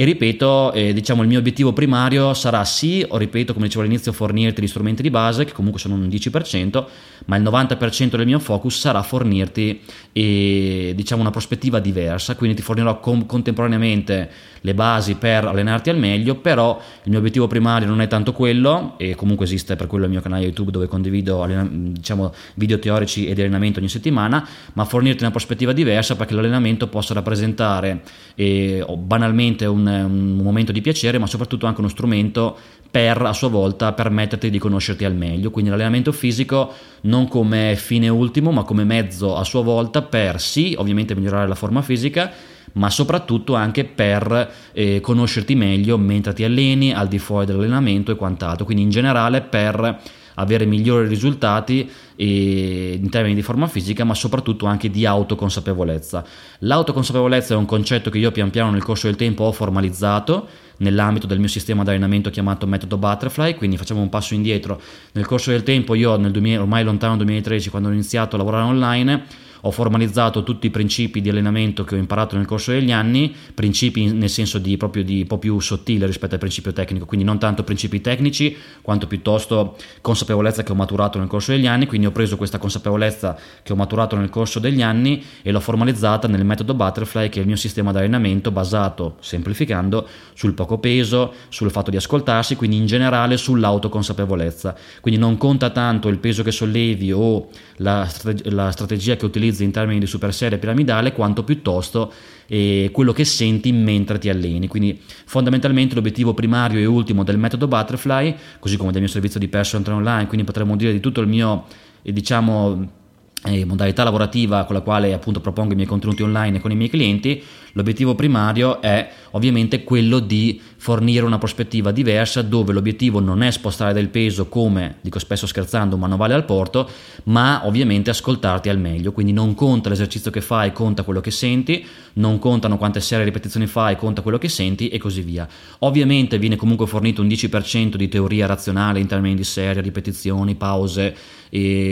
e 0.00 0.04
ripeto, 0.04 0.70
eh, 0.74 0.92
diciamo 0.92 1.22
il 1.22 1.28
mio 1.28 1.40
obiettivo 1.40 1.72
primario 1.72 2.32
sarà 2.32 2.64
sì, 2.64 3.04
o 3.08 3.16
ripeto 3.16 3.52
come 3.52 3.66
dicevo 3.66 3.82
all'inizio, 3.82 4.12
fornirti 4.12 4.62
gli 4.62 4.68
strumenti 4.68 5.02
di 5.02 5.10
base, 5.10 5.44
che 5.44 5.50
comunque 5.50 5.80
sono 5.80 5.96
un 5.96 6.06
10%, 6.06 6.84
ma 7.24 7.34
il 7.34 7.42
90% 7.42 8.16
del 8.16 8.24
mio 8.24 8.38
focus 8.38 8.78
sarà 8.78 9.02
fornirti 9.02 9.80
eh, 10.12 10.92
diciamo 10.94 11.20
una 11.20 11.32
prospettiva 11.32 11.80
diversa, 11.80 12.36
quindi 12.36 12.54
ti 12.54 12.62
fornirò 12.62 13.00
com- 13.00 13.26
contemporaneamente 13.26 14.30
le 14.60 14.74
basi 14.74 15.16
per 15.16 15.44
allenarti 15.44 15.90
al 15.90 15.98
meglio, 15.98 16.36
però 16.36 16.80
il 17.02 17.10
mio 17.10 17.18
obiettivo 17.18 17.48
primario 17.48 17.88
non 17.88 18.00
è 18.00 18.06
tanto 18.06 18.32
quello, 18.32 18.94
e 18.98 19.16
comunque 19.16 19.46
esiste 19.46 19.74
per 19.74 19.88
quello 19.88 20.04
il 20.04 20.10
mio 20.12 20.20
canale 20.20 20.44
YouTube 20.44 20.70
dove 20.70 20.86
condivido 20.86 21.44
diciamo, 21.68 22.32
video 22.54 22.78
teorici 22.78 23.26
e 23.26 23.34
di 23.34 23.40
allenamento 23.40 23.80
ogni 23.80 23.88
settimana, 23.88 24.46
ma 24.74 24.84
fornirti 24.84 25.22
una 25.22 25.32
prospettiva 25.32 25.72
diversa 25.72 26.14
perché 26.14 26.34
l'allenamento 26.34 26.86
possa 26.86 27.14
rappresentare 27.14 28.02
eh, 28.36 28.86
banalmente 28.96 29.66
un 29.66 29.86
un, 29.88 30.36
momento 30.36 30.72
di 30.72 30.80
piacere, 30.80 31.18
ma 31.18 31.26
soprattutto 31.26 31.66
anche 31.66 31.80
uno 31.80 31.88
strumento 31.88 32.56
per 32.90 33.20
a 33.22 33.32
sua 33.32 33.48
volta 33.48 33.92
permetterti 33.92 34.50
di 34.50 34.58
conoscerti 34.58 35.04
al 35.04 35.14
meglio. 35.14 35.50
Quindi 35.50 35.70
l'allenamento 35.70 36.12
fisico 36.12 36.72
non 37.02 37.28
come 37.28 37.76
fine 37.76 38.08
ultimo, 38.08 38.50
ma 38.50 38.62
come 38.62 38.84
mezzo 38.84 39.36
a 39.36 39.44
sua 39.44 39.62
volta 39.62 40.02
per 40.02 40.40
sì, 40.40 40.74
ovviamente 40.76 41.14
migliorare 41.14 41.48
la 41.48 41.54
forma 41.54 41.82
fisica, 41.82 42.30
ma 42.72 42.90
soprattutto 42.90 43.54
anche 43.54 43.84
per 43.84 44.52
eh, 44.72 45.00
conoscerti 45.00 45.54
meglio 45.54 45.98
mentre 45.98 46.32
ti 46.32 46.44
alleni, 46.44 46.92
al 46.92 47.08
di 47.08 47.18
fuori 47.18 47.46
dell'allenamento 47.46 48.12
e 48.12 48.16
quant'altro. 48.16 48.64
Quindi 48.64 48.84
in 48.84 48.90
generale 48.90 49.40
per 49.40 50.00
avere 50.38 50.64
migliori 50.64 51.08
risultati 51.08 51.90
in 52.16 53.08
termini 53.10 53.34
di 53.34 53.42
forma 53.42 53.66
fisica, 53.66 54.04
ma 54.04 54.14
soprattutto 54.14 54.66
anche 54.66 54.90
di 54.90 55.04
autoconsapevolezza. 55.06 56.24
L'autoconsapevolezza 56.60 57.54
è 57.54 57.56
un 57.56 57.66
concetto 57.66 58.10
che 58.10 58.18
io 58.18 58.32
pian 58.32 58.50
piano 58.50 58.70
nel 58.70 58.82
corso 58.82 59.06
del 59.06 59.16
tempo 59.16 59.44
ho 59.44 59.52
formalizzato 59.52 60.46
nell'ambito 60.78 61.26
del 61.26 61.40
mio 61.40 61.48
sistema 61.48 61.82
di 61.82 61.90
allenamento 61.90 62.30
chiamato 62.30 62.66
metodo 62.66 62.96
Butterfly, 62.98 63.54
quindi 63.54 63.76
facciamo 63.76 64.00
un 64.00 64.08
passo 64.08 64.34
indietro. 64.34 64.80
Nel 65.12 65.26
corso 65.26 65.50
del 65.50 65.64
tempo 65.64 65.94
io 65.94 66.16
nel 66.16 66.30
2000, 66.30 66.60
ormai 66.60 66.84
lontano 66.84 67.16
2013 67.16 67.70
quando 67.70 67.88
ho 67.88 67.92
iniziato 67.92 68.36
a 68.36 68.38
lavorare 68.38 68.64
online 68.64 69.46
ho 69.62 69.70
formalizzato 69.70 70.42
tutti 70.42 70.66
i 70.66 70.70
principi 70.70 71.20
di 71.20 71.28
allenamento 71.28 71.84
che 71.84 71.94
ho 71.94 71.98
imparato 71.98 72.36
nel 72.36 72.46
corso 72.46 72.72
degli 72.72 72.92
anni, 72.92 73.34
principi 73.54 74.12
nel 74.12 74.30
senso 74.30 74.58
di 74.58 74.76
proprio 74.76 75.04
di 75.04 75.20
un 75.20 75.26
po' 75.26 75.38
più 75.38 75.58
sottile 75.60 76.06
rispetto 76.06 76.34
al 76.34 76.40
principio 76.40 76.72
tecnico, 76.72 77.04
quindi 77.04 77.24
non 77.26 77.38
tanto 77.38 77.64
principi 77.64 78.00
tecnici 78.00 78.56
quanto 78.82 79.06
piuttosto 79.06 79.76
consapevolezza 80.00 80.62
che 80.62 80.72
ho 80.72 80.74
maturato 80.74 81.18
nel 81.18 81.28
corso 81.28 81.52
degli 81.52 81.66
anni, 81.66 81.86
quindi 81.86 82.06
ho 82.06 82.12
preso 82.12 82.36
questa 82.36 82.58
consapevolezza 82.58 83.38
che 83.62 83.72
ho 83.72 83.76
maturato 83.76 84.16
nel 84.16 84.28
corso 84.28 84.58
degli 84.58 84.82
anni 84.82 85.22
e 85.42 85.50
l'ho 85.50 85.60
formalizzata 85.60 86.28
nel 86.28 86.44
metodo 86.44 86.74
Butterfly 86.74 87.28
che 87.28 87.38
è 87.38 87.42
il 87.42 87.46
mio 87.46 87.56
sistema 87.56 87.90
di 87.92 87.98
allenamento 87.98 88.50
basato, 88.50 89.16
semplificando, 89.20 90.06
sul 90.34 90.54
poco 90.54 90.78
peso, 90.78 91.32
sul 91.48 91.70
fatto 91.70 91.90
di 91.90 91.96
ascoltarsi, 91.96 92.56
quindi 92.56 92.76
in 92.76 92.86
generale 92.86 93.36
sull'autoconsapevolezza. 93.36 94.76
Quindi 95.00 95.20
non 95.20 95.36
conta 95.36 95.70
tanto 95.70 96.08
il 96.08 96.18
peso 96.18 96.42
che 96.42 96.50
sollevi 96.50 97.12
o 97.12 97.48
la, 97.78 98.06
strate- 98.06 98.50
la 98.50 98.70
strategia 98.70 99.16
che 99.16 99.24
utilizzi 99.24 99.64
in 99.64 99.70
termini 99.70 99.98
di 99.98 100.06
super 100.06 100.32
serie 100.32 100.58
piramidale 100.58 101.12
quanto 101.12 101.42
piuttosto 101.42 102.12
eh, 102.46 102.90
quello 102.92 103.12
che 103.12 103.24
senti 103.24 103.72
mentre 103.72 104.18
ti 104.18 104.28
alleni. 104.28 104.68
Quindi 104.68 105.00
fondamentalmente 105.24 105.94
l'obiettivo 105.94 106.34
primario 106.34 106.78
e 106.78 106.86
ultimo 106.86 107.24
del 107.24 107.38
metodo 107.38 107.68
Butterfly, 107.68 108.34
così 108.58 108.76
come 108.76 108.92
del 108.92 109.02
mio 109.02 109.10
servizio 109.10 109.38
di 109.40 109.48
personal 109.48 109.84
trainer 109.84 110.06
online, 110.06 110.28
quindi 110.28 110.46
potremmo 110.46 110.76
dire 110.76 110.92
di 110.92 111.00
tutto 111.00 111.20
il 111.20 111.28
mio, 111.28 111.66
eh, 112.02 112.12
diciamo, 112.12 112.96
eh, 113.44 113.64
modalità 113.64 114.02
lavorativa 114.02 114.64
con 114.64 114.74
la 114.74 114.80
quale 114.80 115.12
appunto 115.12 115.40
propongo 115.40 115.72
i 115.72 115.76
miei 115.76 115.86
contenuti 115.86 116.22
online 116.22 116.60
con 116.60 116.72
i 116.72 116.74
miei 116.74 116.90
clienti, 116.90 117.42
l'obiettivo 117.78 118.16
primario 118.16 118.82
è 118.82 119.08
ovviamente 119.32 119.84
quello 119.84 120.18
di 120.18 120.60
fornire 120.76 121.24
una 121.24 121.38
prospettiva 121.38 121.92
diversa 121.92 122.42
dove 122.42 122.72
l'obiettivo 122.72 123.20
non 123.20 123.42
è 123.42 123.50
spostare 123.50 123.92
del 123.92 124.08
peso 124.08 124.48
come, 124.48 124.96
dico 125.00 125.18
spesso 125.18 125.46
scherzando, 125.46 125.94
un 125.94 126.00
manovale 126.00 126.34
al 126.34 126.44
porto, 126.44 126.88
ma 127.24 127.62
ovviamente 127.64 128.10
ascoltarti 128.10 128.68
al 128.68 128.78
meglio, 128.78 129.12
quindi 129.12 129.32
non 129.32 129.54
conta 129.54 129.88
l'esercizio 129.88 130.30
che 130.30 130.40
fai, 130.40 130.72
conta 130.72 131.04
quello 131.04 131.20
che 131.20 131.30
senti, 131.30 131.86
non 132.14 132.38
contano 132.38 132.78
quante 132.78 133.00
serie 133.00 133.24
ripetizioni 133.24 133.66
fai, 133.66 133.96
conta 133.96 134.22
quello 134.22 134.38
che 134.38 134.48
senti 134.48 134.88
e 134.88 134.98
così 134.98 135.22
via. 135.22 135.46
Ovviamente 135.80 136.38
viene 136.38 136.56
comunque 136.56 136.86
fornito 136.86 137.22
un 137.22 137.28
10% 137.28 137.94
di 137.94 138.08
teoria 138.08 138.46
razionale 138.46 138.98
in 138.98 139.06
termini 139.06 139.36
di 139.36 139.44
serie, 139.44 139.82
ripetizioni, 139.82 140.56
pause, 140.56 141.14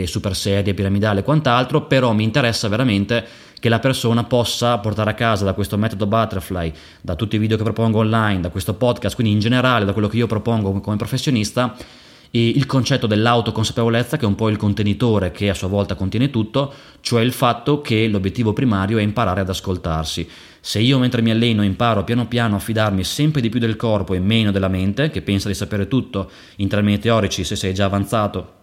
super 0.05 0.35
serie, 0.35 0.73
piramidale 0.73 1.21
e 1.21 1.23
quant'altro, 1.23 1.83
però 1.83 2.11
mi 2.11 2.23
interessa 2.23 2.67
veramente 2.67 3.45
che 3.59 3.69
la 3.69 3.79
persona 3.79 4.23
possa 4.23 4.77
portare 4.77 5.11
a 5.11 5.13
casa 5.13 5.45
da 5.45 5.53
questo 5.53 5.77
metodo 5.77 6.05
Butterfly, 6.05 6.71
da 7.01 7.15
tutti 7.15 7.35
i 7.35 7.39
video 7.39 7.57
che 7.57 7.63
propongo 7.63 7.99
online, 7.99 8.41
da 8.41 8.49
questo 8.49 8.75
podcast, 8.75 9.15
quindi 9.15 9.33
in 9.33 9.39
generale 9.39 9.85
da 9.85 9.93
quello 9.93 10.07
che 10.07 10.17
io 10.17 10.27
propongo 10.27 10.79
come 10.79 10.95
professionista, 10.95 11.75
il 12.31 12.65
concetto 12.65 13.07
dell'autoconsapevolezza 13.07 14.17
che 14.17 14.25
è 14.25 14.27
un 14.27 14.35
po' 14.35 14.49
il 14.49 14.57
contenitore 14.57 15.31
che 15.31 15.49
a 15.49 15.53
sua 15.53 15.69
volta 15.69 15.95
contiene 15.95 16.29
tutto, 16.29 16.73
cioè 16.99 17.21
il 17.21 17.31
fatto 17.31 17.81
che 17.81 18.07
l'obiettivo 18.07 18.53
primario 18.53 18.97
è 18.97 19.01
imparare 19.01 19.41
ad 19.41 19.49
ascoltarsi. 19.49 20.29
Se 20.59 20.79
io 20.79 20.99
mentre 20.99 21.21
mi 21.21 21.31
alleno 21.31 21.63
imparo 21.63 22.03
piano 22.03 22.27
piano 22.27 22.57
a 22.57 22.59
fidarmi 22.59 23.03
sempre 23.03 23.41
di 23.41 23.49
più 23.49 23.59
del 23.59 23.77
corpo 23.77 24.13
e 24.13 24.19
meno 24.19 24.51
della 24.51 24.67
mente, 24.67 25.09
che 25.09 25.21
pensa 25.21 25.47
di 25.47 25.55
sapere 25.55 25.87
tutto 25.87 26.29
in 26.57 26.67
termini 26.67 26.99
teorici 26.99 27.43
se 27.43 27.55
sei 27.55 27.73
già 27.73 27.85
avanzato 27.85 28.55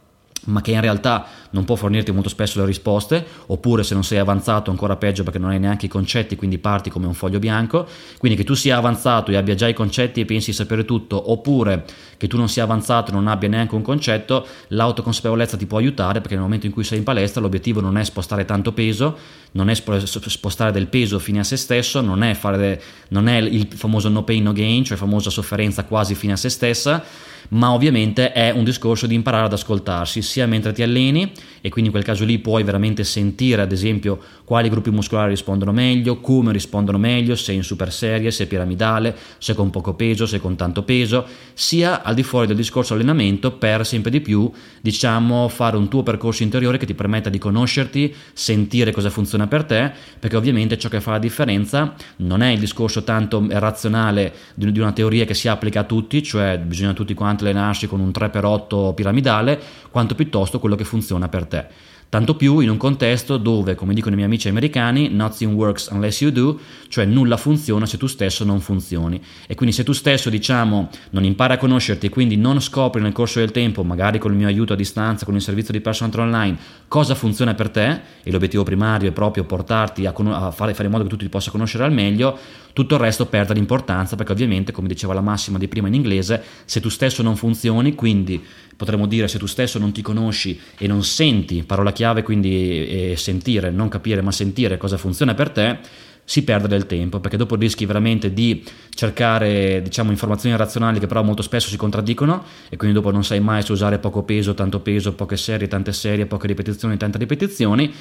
ma 0.47 0.61
che 0.61 0.73
in 0.73 0.81
realtà 0.81 1.27
non 1.55 1.65
può 1.65 1.77
fornirti 1.77 2.11
molto 2.11 2.29
spesso 2.29 2.59
le 2.59 2.67
risposte, 2.67 3.25
oppure 3.47 3.85
se 3.85 3.95
non 3.95 4.03
sei 4.03 4.19
avanzato 4.19 4.71
ancora 4.71 4.97
peggio 4.97 5.23
perché 5.23 5.39
non 5.39 5.51
hai 5.51 5.61
neanche 5.61 5.87
i 5.87 5.89
concetti, 5.89 6.35
quindi 6.37 6.59
parti 6.59 6.91
come 6.91 7.07
un 7.07 7.15
foglio 7.15 7.39
bianco, 7.39 7.87
quindi 8.19 8.37
che 8.37 8.45
tu 8.45 8.55
sia 8.55 8.77
avanzato 8.77 9.31
e 9.31 9.37
abbia 9.37 9.55
già 9.55 9.69
i 9.69 9.73
concetti 9.73 10.21
e 10.21 10.25
pensi 10.25 10.51
di 10.51 10.57
sapere 10.57 10.85
tutto, 10.85 11.31
oppure 11.31 11.85
che 12.17 12.27
tu 12.27 12.37
non 12.37 12.49
sia 12.49 12.65
avanzato 12.65 13.11
e 13.11 13.15
non 13.15 13.29
abbia 13.29 13.49
neanche 13.49 13.75
un 13.77 13.83
concetto, 13.83 14.47
l'autoconsapevolezza 14.69 15.57
ti 15.57 15.67
può 15.67 15.79
aiutare 15.79 16.21
perché 16.21 16.35
nel 16.35 16.43
momento 16.43 16.67
in 16.67 16.73
cui 16.73 16.83
sei 16.83 16.99
in 16.99 17.05
palestra 17.05 17.41
l'obiettivo 17.41 17.81
non 17.81 17.97
è 17.97 18.05
spostare 18.05 18.45
tanto 18.45 18.73
peso, 18.73 19.17
non 19.53 19.71
è 19.71 19.75
spostare 19.75 20.73
del 20.73 20.89
peso 20.89 21.21
fine 21.21 21.39
a 21.39 21.45
se 21.45 21.57
stesso, 21.57 22.01
non 22.01 22.25
è, 22.25 22.35
fare, 22.35 22.83
non 23.09 23.29
è 23.29 23.37
il 23.37 23.69
famoso 23.73 24.09
no 24.09 24.25
pain 24.25 24.43
no 24.43 24.53
gain, 24.53 24.83
cioè 24.85 24.97
famosa 24.97 25.31
sofferenza 25.31 25.85
quasi 25.85 26.17
fine 26.17 26.33
a 26.33 26.37
se 26.37 26.49
stessa, 26.49 27.05
ma 27.51 27.73
ovviamente 27.73 28.33
è 28.33 28.51
un 28.51 28.65
discorso 28.65 29.07
di 29.07 29.15
imparare 29.15 29.47
ad 29.47 29.53
ascoltarsi 29.53 30.23
sia 30.23 30.47
mentre 30.47 30.73
ti 30.73 30.83
alleni 30.83 31.31
e 31.61 31.69
quindi 31.69 31.91
in 31.91 31.91
quel 31.91 32.05
caso 32.05 32.25
lì 32.25 32.39
puoi 32.39 32.63
veramente 32.63 33.05
sentire 33.05 33.63
ad 33.63 33.73
esempio 33.73 34.19
quali 34.45 34.69
gruppi 34.69 34.91
muscolari 34.91 35.31
rispondono 35.31 35.73
meglio, 35.73 36.21
come 36.21 36.53
rispondono 36.53 36.99
meglio, 36.99 37.35
se 37.37 37.53
in 37.53 37.63
super 37.63 37.93
serie, 37.93 38.31
se 38.31 38.47
piramidale, 38.47 39.17
se 39.39 39.55
con 39.55 39.71
poco 39.71 39.95
peso, 39.95 40.27
se 40.27 40.41
con 40.41 40.57
tanto 40.57 40.83
peso, 40.83 41.27
sia 41.55 42.03
al 42.03 42.15
di 42.15 42.23
fuori 42.23 42.47
del 42.47 42.57
discorso 42.57 42.95
allenamento 42.95 43.53
per 43.53 43.87
sempre 43.87 44.11
di 44.11 44.21
più 44.21 44.51
diciamo 44.81 45.49
fare 45.49 45.77
un 45.77 45.89
tuo 45.89 46.03
percorso 46.03 46.43
interiore 46.43 46.79
che 46.79 46.87
ti 46.87 46.95
permetta 46.95 47.31
di 47.31 47.39
conoscerti, 47.39 48.15
sentire 48.33 48.93
cosa 48.93 49.11
funziona 49.11 49.47
per 49.47 49.65
te, 49.65 49.91
perché 50.19 50.37
ovviamente 50.37 50.79
ciò 50.79 50.89
che 50.89 51.01
fa 51.01 51.13
la 51.13 51.19
differenza 51.19 51.95
non 52.17 52.43
è 52.43 52.51
il 52.51 52.59
discorso 52.59 53.03
tanto 53.05 53.45
razionale 53.49 54.33
di 54.55 54.79
una 54.79 54.93
teoria 54.93 55.25
che 55.25 55.35
si 55.35 55.49
applica 55.49 55.81
a 55.81 55.85
tutti, 55.85 56.23
cioè 56.23 56.59
bisogna 56.59 56.93
tutti 56.93 57.15
quanti 57.15 57.45
allenarsi 57.45 57.87
con 57.87 58.01
un 58.01 58.11
3x8 58.11 58.95
piramidale, 58.95 59.61
quanto 59.91 60.15
piuttosto 60.15 60.59
quello 60.59 60.77
che 60.77 60.85
funziona 60.85 61.29
per 61.35 61.47
te. 61.47 61.67
Tanto 62.15 62.37
più 62.37 62.61
in 62.61 62.71
un 62.71 62.77
contesto 62.77 63.39
dove, 63.39 63.75
come 63.75 63.93
dicono 63.93 64.13
i 64.13 64.15
miei 64.15 64.29
amici 64.29 64.49
americani, 64.49 65.09
nothing 65.09 65.53
works 65.53 65.89
unless 65.89 66.21
you 66.21 66.31
do, 66.31 66.61
cioè 66.87 67.05
nulla 67.07 67.37
funziona 67.37 67.87
se 67.87 67.97
tu 67.97 68.07
stesso 68.07 68.45
non 68.45 68.61
funzioni. 68.61 69.21
E 69.49 69.57
quindi 69.57 69.75
se 69.75 69.83
tu 69.83 69.91
stesso, 69.91 70.31
diciamo, 70.31 70.91
non 71.11 71.25
impari 71.25 71.55
a 71.55 71.59
conoscerti 71.59 72.07
e 72.07 72.11
quindi 72.11 72.37
non 72.37 72.61
scopri 72.61 73.03
nel 73.03 73.11
corso 73.11 73.41
del 73.41 73.51
tempo, 73.51 73.83
magari 73.83 74.21
con 74.21 74.31
il 74.31 74.37
mio 74.37 74.47
aiuto 74.47 74.75
a 74.75 74.77
distanza, 74.77 75.25
con 75.25 75.35
il 75.35 75.43
servizio 75.43 75.73
di 75.73 75.81
personal 75.81 76.13
trainer 76.13 76.33
online, 76.33 76.59
cosa 76.87 77.17
funziona 77.17 77.55
per 77.55 77.71
te, 77.71 78.01
e 78.23 78.31
l'obiettivo 78.31 78.63
primario 78.63 79.09
è 79.09 79.13
proprio 79.13 79.43
portarti 79.43 80.07
a, 80.07 80.13
con- 80.13 80.29
a 80.29 80.53
fare, 80.53 80.73
fare 80.73 80.85
in 80.85 80.93
modo 80.93 81.03
che 81.03 81.11
tu 81.11 81.17
ti 81.17 81.29
possa 81.29 81.51
conoscere 81.51 81.83
al 81.83 81.93
meglio, 81.93 82.39
tutto 82.73 82.95
il 82.95 83.01
resto 83.01 83.27
perde 83.27 83.55
l'importanza 83.55 84.15
perché 84.15 84.31
ovviamente, 84.31 84.71
come 84.71 84.87
diceva 84.87 85.15
la 85.15 85.21
massima 85.21 85.59
di 85.59 85.67
prima 85.67 85.89
in 85.89 85.95
inglese, 85.95 86.43
se 86.65 86.81
tu 86.81 86.89
stesso 86.89 87.23
non 87.23 87.35
funzioni, 87.35 87.97
quindi 87.97 88.41
potremmo 88.77 89.07
dire 89.07 89.29
se 89.29 89.39
tu 89.39 89.47
stesso 89.47 89.79
non 89.79 89.93
ti 89.93 90.03
conosci 90.03 90.59
e 90.79 90.87
non 90.87 91.05
senti, 91.05 91.63
parola 91.65 91.93
chiave 91.93 92.23
quindi 92.23 93.11
è 93.11 93.15
sentire, 93.15 93.71
non 93.71 93.89
capire 93.89 94.21
ma 94.21 94.33
sentire 94.33 94.77
cosa 94.77 94.97
funziona 94.97 95.35
per 95.35 95.51
te, 95.51 95.79
si 96.25 96.43
perde 96.43 96.69
del 96.69 96.87
tempo 96.87 97.21
perché 97.21 97.37
dopo 97.37 97.55
rischi 97.55 97.85
veramente 97.85 98.33
di 98.33 98.65
cercare 98.95 99.83
diciamo 99.83 100.11
informazioni 100.11 100.57
razionali 100.57 100.99
che 100.99 101.07
però 101.07 101.23
molto 101.23 101.43
spesso 101.43 101.69
si 101.69 101.77
contraddicono 101.77 102.45
e 102.71 102.77
quindi 102.77 102.97
dopo 102.97 103.11
non 103.11 103.25
sai 103.25 103.41
mai 103.41 103.63
se 103.63 103.73
usare 103.73 103.99
poco 103.99 104.23
peso, 104.23 104.55
tanto 104.55 104.81
peso, 104.81 105.13
poche 105.13 105.37
serie, 105.37 105.69
tante 105.69 105.93
serie, 105.93 106.27
poche 106.27 106.47
ripetizioni, 106.47 106.97
tante 106.97 107.19
ripetizioni 107.19 107.93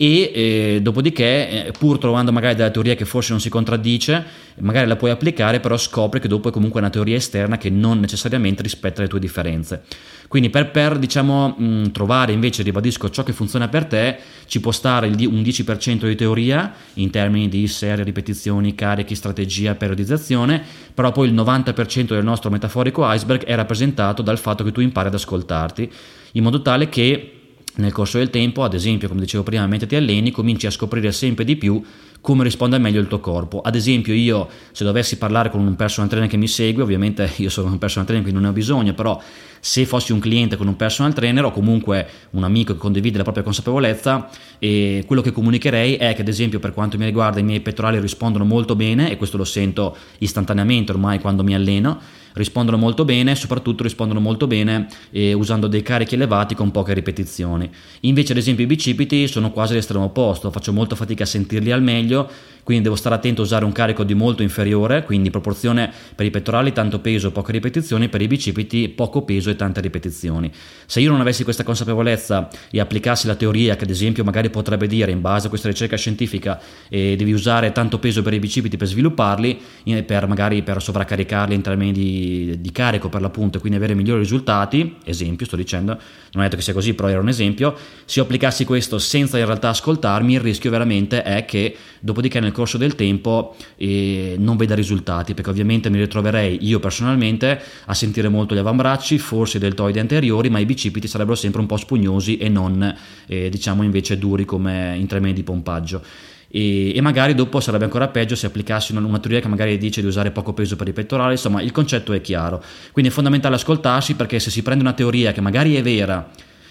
e 0.00 0.30
eh, 0.32 0.78
dopodiché 0.80 1.66
eh, 1.66 1.72
pur 1.76 1.98
trovando 1.98 2.30
magari 2.30 2.54
della 2.54 2.70
teoria 2.70 2.94
che 2.94 3.04
forse 3.04 3.32
non 3.32 3.40
si 3.40 3.48
contraddice 3.48 4.24
magari 4.60 4.86
la 4.86 4.94
puoi 4.94 5.10
applicare 5.10 5.58
però 5.58 5.76
scopri 5.76 6.20
che 6.20 6.28
dopo 6.28 6.48
è 6.48 6.52
comunque 6.52 6.78
una 6.78 6.88
teoria 6.88 7.16
esterna 7.16 7.58
che 7.58 7.68
non 7.68 7.98
necessariamente 7.98 8.62
rispetta 8.62 9.02
le 9.02 9.08
tue 9.08 9.18
differenze. 9.18 9.82
Quindi 10.28 10.50
per, 10.50 10.70
per 10.70 10.98
diciamo, 10.98 11.56
mh, 11.56 11.90
trovare 11.90 12.32
invece, 12.32 12.62
ribadisco, 12.62 13.08
ciò 13.08 13.22
che 13.22 13.32
funziona 13.32 13.68
per 13.68 13.86
te, 13.86 14.18
ci 14.46 14.60
può 14.60 14.72
stare 14.72 15.06
un 15.06 15.14
10% 15.14 16.06
di 16.06 16.14
teoria 16.14 16.72
in 16.94 17.10
termini 17.10 17.48
di 17.48 17.66
serie, 17.66 18.04
ripetizioni, 18.04 18.74
carichi, 18.74 19.14
strategia, 19.14 19.74
periodizzazione, 19.74 20.62
però 20.92 21.12
poi 21.12 21.28
il 21.28 21.34
90% 21.34 22.08
del 22.08 22.24
nostro 22.24 22.50
metaforico 22.50 23.10
iceberg 23.10 23.44
è 23.44 23.54
rappresentato 23.54 24.20
dal 24.20 24.38
fatto 24.38 24.64
che 24.64 24.72
tu 24.72 24.80
impari 24.80 25.08
ad 25.08 25.14
ascoltarti, 25.14 25.90
in 26.32 26.42
modo 26.42 26.60
tale 26.60 26.90
che 26.90 27.37
nel 27.78 27.92
corso 27.92 28.18
del 28.18 28.30
tempo, 28.30 28.64
ad 28.64 28.74
esempio, 28.74 29.08
come 29.08 29.20
dicevo 29.20 29.42
prima, 29.42 29.66
mentre 29.66 29.86
ti 29.86 29.96
alleni, 29.96 30.30
cominci 30.30 30.66
a 30.66 30.70
scoprire 30.70 31.12
sempre 31.12 31.44
di 31.44 31.56
più 31.56 31.82
come 32.20 32.42
risponde 32.42 32.78
meglio 32.78 33.00
il 33.00 33.06
tuo 33.06 33.20
corpo. 33.20 33.60
Ad 33.60 33.76
esempio, 33.76 34.12
io 34.12 34.48
se 34.72 34.84
dovessi 34.84 35.16
parlare 35.18 35.50
con 35.50 35.60
un 35.60 35.76
personal 35.76 36.08
trainer 36.08 36.28
che 36.28 36.36
mi 36.36 36.48
segue, 36.48 36.82
ovviamente 36.82 37.30
io 37.36 37.48
sono 37.48 37.70
un 37.70 37.78
personal 37.78 38.06
trainer 38.06 38.24
quindi 38.24 38.42
non 38.42 38.50
ne 38.50 38.56
ho 38.56 38.58
bisogno, 38.58 38.94
però 38.94 39.20
se 39.60 39.86
fossi 39.86 40.12
un 40.12 40.18
cliente 40.18 40.56
con 40.56 40.66
un 40.66 40.76
personal 40.76 41.12
trainer 41.14 41.44
o 41.44 41.50
comunque 41.52 42.06
un 42.30 42.44
amico 42.44 42.72
che 42.72 42.78
condivide 42.78 43.16
la 43.16 43.22
propria 43.22 43.44
consapevolezza, 43.44 44.28
e 44.58 45.04
quello 45.06 45.22
che 45.22 45.30
comunicherei 45.30 45.94
è 45.94 46.14
che 46.14 46.22
ad 46.22 46.28
esempio 46.28 46.58
per 46.58 46.72
quanto 46.72 46.98
mi 46.98 47.04
riguarda 47.04 47.38
i 47.38 47.44
miei 47.44 47.60
pettorali 47.60 48.00
rispondono 48.00 48.44
molto 48.44 48.74
bene 48.74 49.10
e 49.10 49.16
questo 49.16 49.36
lo 49.36 49.44
sento 49.44 49.96
istantaneamente 50.18 50.90
ormai 50.92 51.20
quando 51.20 51.44
mi 51.44 51.54
alleno 51.54 52.00
rispondono 52.38 52.78
molto 52.78 53.04
bene, 53.04 53.34
soprattutto 53.34 53.82
rispondono 53.82 54.20
molto 54.20 54.46
bene 54.46 54.86
eh, 55.10 55.34
usando 55.34 55.66
dei 55.66 55.82
carichi 55.82 56.14
elevati 56.14 56.54
con 56.54 56.70
poche 56.70 56.94
ripetizioni. 56.94 57.70
Invece, 58.00 58.32
ad 58.32 58.38
esempio, 58.38 58.64
i 58.64 58.66
bicipiti 58.66 59.28
sono 59.28 59.50
quasi 59.50 59.74
l'estremo 59.74 60.04
opposto, 60.04 60.50
faccio 60.50 60.72
molta 60.72 60.96
fatica 60.96 61.24
a 61.24 61.26
sentirli 61.26 61.70
al 61.70 61.82
meglio, 61.82 62.30
quindi 62.68 62.84
devo 62.84 62.96
stare 62.96 63.14
attento 63.14 63.40
a 63.40 63.44
usare 63.44 63.64
un 63.64 63.72
carico 63.72 64.04
di 64.04 64.12
molto 64.12 64.42
inferiore, 64.42 65.02
quindi 65.02 65.30
proporzione 65.30 65.90
per 66.14 66.26
i 66.26 66.30
pettorali 66.30 66.74
tanto 66.74 66.98
peso, 66.98 67.32
poche 67.32 67.52
ripetizioni, 67.52 68.10
per 68.10 68.20
i 68.20 68.26
bicipiti 68.26 68.90
poco 68.90 69.22
peso 69.22 69.48
e 69.48 69.56
tante 69.56 69.80
ripetizioni. 69.80 70.52
Se 70.84 71.00
io 71.00 71.10
non 71.10 71.18
avessi 71.20 71.44
questa 71.44 71.64
consapevolezza 71.64 72.50
e 72.70 72.78
applicassi 72.78 73.26
la 73.26 73.36
teoria 73.36 73.74
che 73.74 73.84
ad 73.84 73.90
esempio 73.90 74.22
magari 74.22 74.50
potrebbe 74.50 74.86
dire 74.86 75.10
in 75.10 75.22
base 75.22 75.46
a 75.46 75.48
questa 75.48 75.68
ricerca 75.68 75.96
scientifica 75.96 76.60
eh, 76.90 77.16
devi 77.16 77.32
usare 77.32 77.72
tanto 77.72 77.98
peso 77.98 78.20
per 78.20 78.34
i 78.34 78.38
bicipiti 78.38 78.76
per 78.76 78.86
svilupparli, 78.86 79.58
eh, 79.84 80.02
per 80.02 80.26
magari 80.26 80.62
per 80.62 80.82
sovraccaricarli 80.82 81.54
in 81.54 81.62
termini 81.62 81.92
di, 81.92 82.27
di 82.58 82.72
carico 82.72 83.08
per 83.08 83.20
l'appunto 83.20 83.56
e 83.56 83.60
quindi 83.60 83.78
avere 83.78 83.94
migliori 83.94 84.20
risultati, 84.20 84.96
esempio 85.04 85.46
sto 85.46 85.56
dicendo, 85.56 85.92
non 85.92 86.42
ho 86.42 86.42
detto 86.42 86.56
che 86.56 86.62
sia 86.62 86.72
così 86.72 86.94
però 86.94 87.08
era 87.08 87.20
un 87.20 87.28
esempio, 87.28 87.76
se 88.04 88.18
io 88.18 88.24
applicassi 88.24 88.64
questo 88.64 88.98
senza 88.98 89.38
in 89.38 89.46
realtà 89.46 89.70
ascoltarmi 89.70 90.34
il 90.34 90.40
rischio 90.40 90.70
veramente 90.70 91.22
è 91.22 91.44
che 91.44 91.76
dopodiché 92.00 92.40
nel 92.40 92.52
corso 92.52 92.78
del 92.78 92.94
tempo 92.94 93.56
eh, 93.76 94.36
non 94.38 94.56
veda 94.56 94.74
risultati, 94.74 95.34
perché 95.34 95.50
ovviamente 95.50 95.90
mi 95.90 95.98
ritroverei 95.98 96.58
io 96.60 96.78
personalmente 96.78 97.60
a 97.86 97.94
sentire 97.94 98.28
molto 98.28 98.54
gli 98.54 98.58
avambracci, 98.58 99.18
forse 99.18 99.56
i 99.56 99.60
deltoidi 99.60 99.98
anteriori, 99.98 100.50
ma 100.50 100.58
i 100.58 100.66
bicipiti 100.66 101.08
sarebbero 101.08 101.36
sempre 101.36 101.60
un 101.60 101.66
po' 101.66 101.76
spugnosi 101.76 102.36
e 102.36 102.48
non 102.48 102.96
eh, 103.26 103.48
diciamo 103.48 103.82
invece 103.82 104.18
duri 104.18 104.44
come 104.44 104.96
in 104.98 105.06
termini 105.06 105.32
di 105.32 105.42
pompaggio. 105.42 106.02
E, 106.50 106.96
e, 106.96 107.00
magari 107.02 107.34
dopo 107.34 107.60
sarebbe 107.60 107.84
ancora 107.84 108.08
peggio 108.08 108.34
se 108.34 108.46
applicassi 108.46 108.92
una, 108.92 109.06
una, 109.06 109.18
teoria 109.18 109.40
che 109.40 109.48
magari 109.48 109.76
dice 109.76 110.00
di 110.00 110.06
usare 110.06 110.30
poco 110.30 110.54
peso 110.54 110.76
per 110.76 110.88
i 110.88 110.92
pettorali, 110.92 111.32
insomma 111.32 111.60
il 111.60 111.72
concetto 111.72 112.12
è 112.12 112.20
chiaro. 112.20 112.62
Quindi 112.92 113.10
è 113.10 113.14
fondamentale 113.14 113.56
ascoltarsi 113.56 114.14
perché 114.14 114.38
se 114.38 114.50
si 114.50 114.62
prende 114.62 114.82
una 114.82 114.94
teoria 114.94 115.32
che 115.32 115.40
magari 115.40 115.76
è 115.76 115.82
vera, 115.82 116.28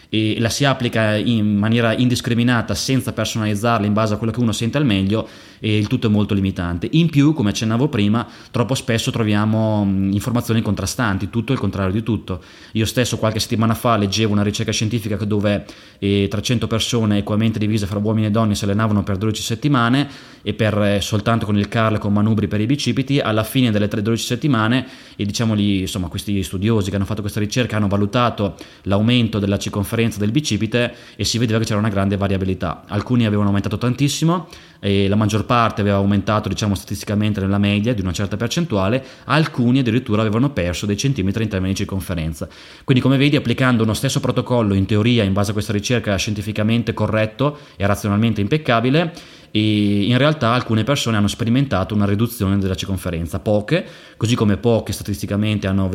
e 0.10 0.40
la 0.40 0.50
si 0.50 0.66
applica 0.66 1.16
in 1.16 1.58
maniera 1.58 1.96
indiscriminata 1.96 2.74
senza 2.74 3.14
personalizzarla 3.14 3.86
in 3.86 3.94
base 3.94 4.14
a 4.14 4.18
quello 4.18 4.32
che 4.32 4.40
uno 4.40 4.52
sente 4.52 4.78
al 4.78 4.86
meglio 4.86 5.28
e 5.60 5.78
il 5.78 5.88
tutto 5.88 6.08
è 6.08 6.10
molto 6.10 6.34
limitante. 6.34 6.88
In 6.92 7.10
più, 7.10 7.34
come 7.34 7.50
accennavo 7.50 7.88
prima, 7.90 8.26
troppo 8.52 8.76
spesso 8.76 9.12
troviamo 9.12 9.84
informazioni 10.12 10.62
contrastanti, 10.62 11.30
tutto 11.30 11.52
il 11.52 11.60
contrario 11.60 11.92
di 11.92 12.04
tutto. 12.04 12.42
Io 12.74 12.86
stesso 12.86 13.18
qualche 13.18 13.40
settimana 13.40 13.74
fa 13.74 13.98
leggevo 13.98 14.32
una 14.32 14.44
ricerca 14.44 14.72
scientifica 14.72 15.16
dove 15.18 15.66
eh, 16.00 16.28
300 16.30 16.68
persone 16.68 17.18
equamente 17.18 17.60
divise 17.60 17.86
fra 17.86 18.00
uomini 18.00 18.28
e 18.28 18.32
donne 18.32 18.56
si 18.56 18.64
allenavano 18.64 19.04
per 19.04 19.18
12 19.18 19.42
settimane 19.42 20.08
e 20.42 20.54
per 20.54 20.78
eh, 20.82 21.02
soltanto 21.02 21.46
con 21.46 21.58
il 21.58 21.68
curl 21.68 21.98
con 21.98 22.14
manubri 22.14 22.48
per 22.48 22.62
i 22.62 22.66
bicipiti, 22.66 23.20
alla 23.20 23.44
fine 23.44 23.72
delle 23.72 23.88
12 23.88 24.24
settimane 24.24 24.86
e 25.16 25.26
diciamoli, 25.26 25.82
insomma, 25.82 26.08
questi 26.08 26.44
studiosi 26.44 26.90
che 26.90 26.96
hanno 26.96 27.06
fatto 27.06 27.22
questa 27.22 27.40
ricerca 27.40 27.78
hanno 27.78 27.88
valutato 27.88 28.56
l'aumento 28.84 29.40
della 29.40 29.58
circonferenza 29.58 29.97
differenza 29.98 30.20
del 30.20 30.32
bicipite 30.32 30.94
e 31.16 31.24
si 31.24 31.40
vedeva 31.40 31.58
che 31.58 31.66
c'era 31.66 31.80
una 31.80 31.90
grande 31.90 32.18
variabilità. 32.18 32.84
Alcuni 32.88 33.26
avevano 33.26 33.48
aumentato 33.48 33.78
tantissimo 33.80 34.48
e 34.80 35.08
la 35.08 35.16
maggior 35.16 35.46
parte 35.46 35.82
aveva 35.82 35.98
aumentato 35.98 36.48
diciamo 36.48 36.76
statisticamente 36.76 37.40
nella 37.40 37.58
media 37.58 37.96
di 37.96 38.02
una 38.02 38.12
certa 38.12 38.38
percentuale, 38.38 39.04
alcuni 39.26 39.80
addirittura 39.80 40.22
avevano 40.22 40.52
perso 40.52 40.86
dei 40.86 40.98
centimetri 40.98 41.44
in 41.44 41.50
termini 41.50 41.72
di 41.72 41.80
circonferenza. 41.80 42.48
Quindi 42.84 43.02
come 43.02 43.18
vedi 43.18 43.36
applicando 43.36 43.82
uno 43.82 43.96
stesso 43.96 44.20
protocollo 44.20 44.76
in 44.76 44.86
teoria 44.86 45.24
in 45.24 45.34
base 45.34 45.50
a 45.50 45.54
questa 45.54 45.74
ricerca 45.74 46.16
scientificamente 46.16 46.94
corretto 46.94 47.58
e 47.76 47.88
razionalmente 47.88 48.42
impeccabile 48.42 49.14
e 49.58 50.04
in 50.04 50.18
realtà 50.20 50.52
alcune 50.52 50.84
persone 50.84 51.18
hanno 51.18 51.28
sperimentato 51.28 51.96
una 51.96 52.06
riduzione 52.06 52.60
della 52.60 52.76
circonferenza, 52.76 53.40
poche, 53.40 53.84
così 54.16 54.36
come 54.36 54.58
poche 54.58 54.94
statisticamente 54.94 55.66
hanno 55.66 55.90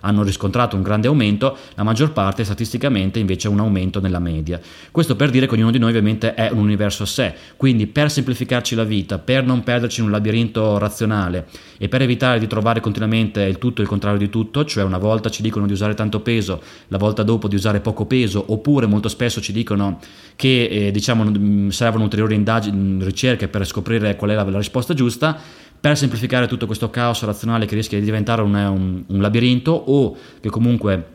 hanno 0.00 0.22
riscontrato 0.24 0.74
un 0.74 0.82
grande 0.82 1.06
aumento, 1.06 1.56
la 1.74 1.84
maggior 1.84 2.12
parte 2.12 2.42
statisticamente 2.42 3.20
invece 3.20 3.46
un 3.46 3.60
aumento 3.60 4.00
nella 4.00 4.18
media. 4.18 4.60
Questo 4.90 5.14
per 5.14 5.30
dire 5.30 5.46
che 5.46 5.54
ognuno 5.54 5.70
di 5.70 5.78
noi 5.78 5.90
ovviamente 5.90 6.34
è 6.34 6.50
un 6.50 6.58
universo 6.58 7.04
a 7.04 7.06
sé, 7.06 7.34
quindi 7.56 7.86
per 7.86 8.10
semplificarci 8.10 8.74
la 8.74 8.84
vita, 8.84 9.18
per 9.18 9.44
non 9.44 9.62
perderci 9.62 10.00
in 10.00 10.06
un 10.06 10.12
labirinto 10.12 10.76
razionale 10.78 11.46
e 11.78 11.88
per 11.88 12.02
evitare 12.02 12.40
di 12.40 12.48
trovare 12.48 12.80
continuamente 12.80 13.42
il 13.42 13.58
tutto 13.58 13.80
e 13.80 13.84
il 13.84 13.88
contrario 13.88 14.18
di 14.18 14.28
tutto, 14.28 14.64
cioè 14.64 14.82
una 14.82 14.98
volta 14.98 15.30
ci 15.30 15.42
dicono 15.42 15.66
di 15.66 15.72
usare 15.72 15.94
tanto 15.94 16.20
peso, 16.20 16.60
la 16.88 16.98
volta 16.98 17.22
dopo 17.22 17.46
di 17.46 17.54
usare 17.54 17.80
poco 17.80 18.06
peso, 18.06 18.44
oppure 18.48 18.86
molto 18.86 19.08
spesso 19.08 19.40
ci 19.40 19.52
dicono 19.52 20.00
che 20.34 20.64
eh, 20.64 20.90
diciamo, 20.90 21.70
servono 21.70 22.04
ulteriori 22.04 22.34
indagini, 22.34 22.71
ricerche 23.00 23.48
per 23.48 23.66
scoprire 23.66 24.16
qual 24.16 24.30
è 24.30 24.34
la, 24.34 24.44
la 24.44 24.58
risposta 24.58 24.94
giusta, 24.94 25.38
per 25.80 25.96
semplificare 25.96 26.46
tutto 26.46 26.66
questo 26.66 26.90
caos 26.90 27.22
razionale 27.24 27.66
che 27.66 27.74
rischia 27.74 27.98
di 27.98 28.04
diventare 28.04 28.42
un, 28.42 28.54
un, 28.54 29.04
un 29.06 29.20
labirinto 29.20 29.72
o 29.72 30.16
che 30.40 30.48
comunque 30.48 31.06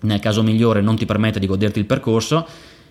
nel 0.00 0.20
caso 0.20 0.42
migliore 0.42 0.80
non 0.80 0.96
ti 0.96 1.06
permette 1.06 1.38
di 1.38 1.46
goderti 1.46 1.78
il 1.78 1.86
percorso, 1.86 2.46